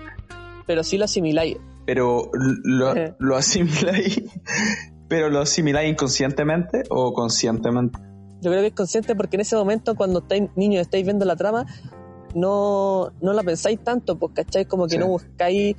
[0.66, 1.58] pero sí lo asimiláis.
[1.86, 2.30] Pero
[2.64, 4.22] lo, lo asimiláis,
[5.08, 8.00] pero lo asimiláis inconscientemente o conscientemente.
[8.42, 11.36] Yo creo que es consciente porque en ese momento, cuando estáis niños estáis viendo la
[11.36, 11.66] trama,
[12.36, 14.66] no, no la pensáis tanto, pues, ¿cachai?
[14.66, 14.98] Como que Sí.
[14.98, 15.76] no buscáis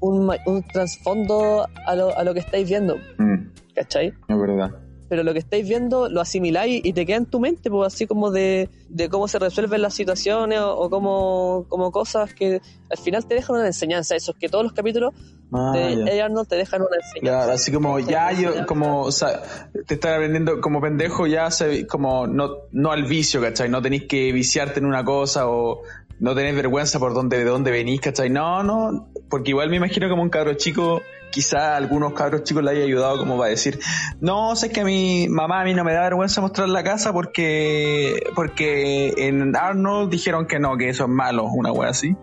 [0.00, 4.08] un, un trasfondo a lo, a lo que estáis viendo, Mm, ¿cachai?
[4.28, 4.70] es verdad.
[5.08, 8.06] Pero lo que estáis viendo lo asimiláis y te queda en tu mente, pues, así
[8.06, 12.98] como de, de cómo se resuelven las situaciones o, o como, como cosas que al
[12.98, 14.16] final te dejan una enseñanza.
[14.16, 15.14] Eso es que todos los capítulos
[15.52, 16.22] Ah, de ya.
[16.22, 16.26] A.
[16.26, 17.20] Arnold te dejan una enseñanza.
[17.38, 19.42] Claro, así como ya yo, como, o sea,
[19.86, 23.68] te están aprendiendo como pendejo ya, se, como no, no al vicio, ¿cachai?
[23.68, 25.82] No tenéis que viciarte en una cosa o
[26.18, 28.28] no tenés vergüenza por dónde, de dónde venís, ¿cachai?
[28.28, 31.02] No, no, porque igual me imagino como un cabro chico,
[31.36, 33.78] quizá a algunos cabros chicos le haya ayudado como para decir,
[34.22, 37.12] no, sé que a mi mamá a mí no me da vergüenza mostrar la casa
[37.12, 42.16] porque, porque en Arnold dijeron que no, que eso es malo, una wea así.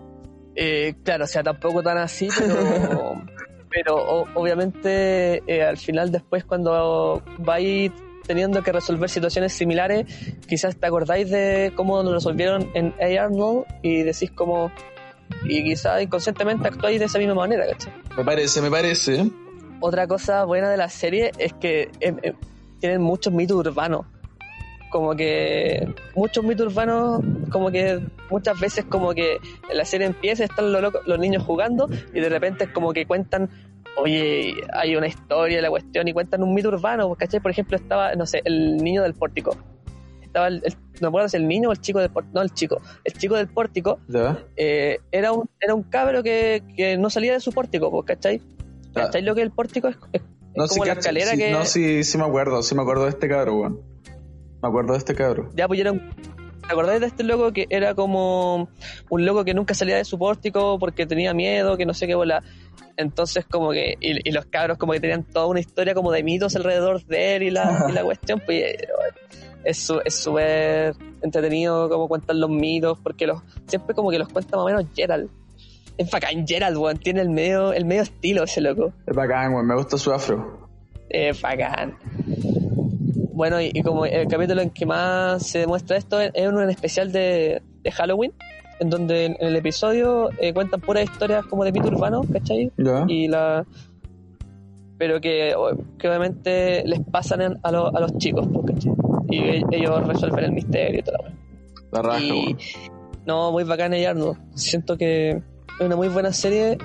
[0.55, 3.21] Eh, claro, o sea, tampoco tan así, pero,
[3.69, 7.91] pero o- obviamente eh, al final después cuando vais
[8.25, 10.07] teniendo que resolver situaciones similares,
[10.47, 13.25] quizás te acordáis de cómo lo resolvieron en A.
[13.25, 14.71] Arnold y decís como...
[15.43, 17.93] Y quizás inconscientemente actuáis de esa misma manera, ¿cachai?
[18.17, 19.29] Me parece, me parece.
[19.79, 22.33] Otra cosa buena de la serie es que eh, eh,
[22.79, 24.05] tienen muchos mitos urbanos.
[24.89, 27.19] Como que muchos mitos urbanos,
[27.51, 29.37] como que muchas veces como que
[29.73, 33.05] la serie empieza, están los, locos- los niños jugando y de repente es como que
[33.07, 33.49] cuentan,
[33.97, 37.39] oye, hay una historia la cuestión y cuentan un mito urbano, ¿cachai?
[37.39, 39.57] Por ejemplo, estaba, no sé, el niño del pórtico.
[40.21, 42.41] Estaba el, el- no me acuerdo si el niño o el chico del pórtico, no,
[42.41, 42.81] el chico.
[43.03, 43.99] El chico del pórtico
[44.55, 48.41] eh, era, un, era un cabro que, que no salía de su pórtico, pues, ¿cachai?
[48.95, 49.01] Ah.
[49.05, 49.89] ¿Cachai lo que el pórtico?
[49.89, 50.21] Es,
[50.55, 51.51] No, sí, como la cacho, escalera sí, que...
[51.51, 53.81] no, sí, sí me acuerdo, sí me acuerdo de este cabro, weón.
[54.61, 55.49] Me acuerdo de este cabro.
[55.55, 56.09] Ya, pues era un-
[56.65, 58.69] ¿Te acordáis de este loco que era como
[59.09, 62.15] un loco que nunca salía de su pórtico porque tenía miedo, que no sé qué
[62.15, 62.41] bola?
[62.95, 66.23] Entonces como que, y, y los cabros como que tenían toda una historia como de
[66.23, 68.63] mitos alrededor de él y la, y la cuestión, pues
[69.63, 74.29] es su- es súper entretenido como cuentan los mitos, porque los siempre como que los
[74.29, 75.29] cuenta más o menos Gerald.
[75.97, 78.91] Es bacán Gerald, weón, tiene el medio, el medio estilo ese loco.
[79.05, 80.67] Es bacán, weón, me gusta su afro.
[81.09, 81.95] Eh, bacán.
[83.33, 86.61] Bueno, y, y como el capítulo en que más se demuestra esto es es uno
[86.61, 88.31] en especial de, de Halloween,
[88.79, 92.71] en donde en, en el episodio eh, cuentan puras historias como de mito urbano, ¿cachai?
[93.07, 93.65] Y la...
[94.97, 95.53] Pero que,
[95.97, 98.93] que obviamente les pasan a, lo- a los chicos, pues, ¿cachai?
[99.33, 101.17] Y e- ellos resuelven el misterio y toda
[101.91, 102.57] la raja, Y
[103.25, 104.37] no, muy bacán y Arnold.
[104.55, 106.77] Siento que es una muy buena serie,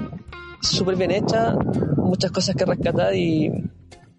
[0.60, 1.54] súper bien hecha,
[1.96, 3.50] muchas cosas que rescatar y...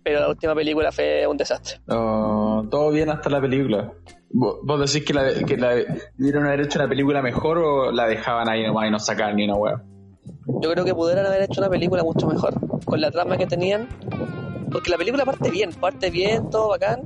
[0.03, 1.81] Pero la última película fue un desastre.
[1.87, 3.93] Oh, todo bien hasta la película.
[4.31, 5.75] ¿Vos decís que la, que la
[6.17, 9.45] dieron haber hecho una película mejor o la dejaban ahí nomás y no sacaban ni
[9.45, 9.83] una weá?
[10.61, 12.53] Yo creo que pudieran haber hecho una película mucho mejor,
[12.85, 13.87] con la trama que tenían,
[14.71, 17.01] porque la película parte bien, parte bien, todo bacán,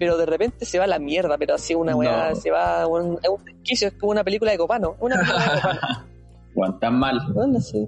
[0.00, 2.34] pero de repente se va a la mierda, pero así una weá, No.
[2.34, 5.60] se va, un, es un desquicio, es como una película de Copano, una película de
[5.60, 6.78] Copano.
[6.80, 7.20] Tan mal.
[7.60, 7.86] Sí.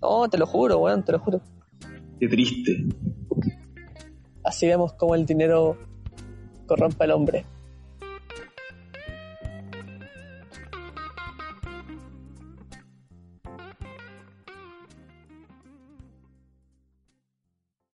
[0.00, 1.40] No, te lo juro, weón, te lo juro.
[2.18, 2.86] Qué triste.
[4.42, 5.76] Así vemos como el dinero
[6.66, 7.44] corrompe al hombre.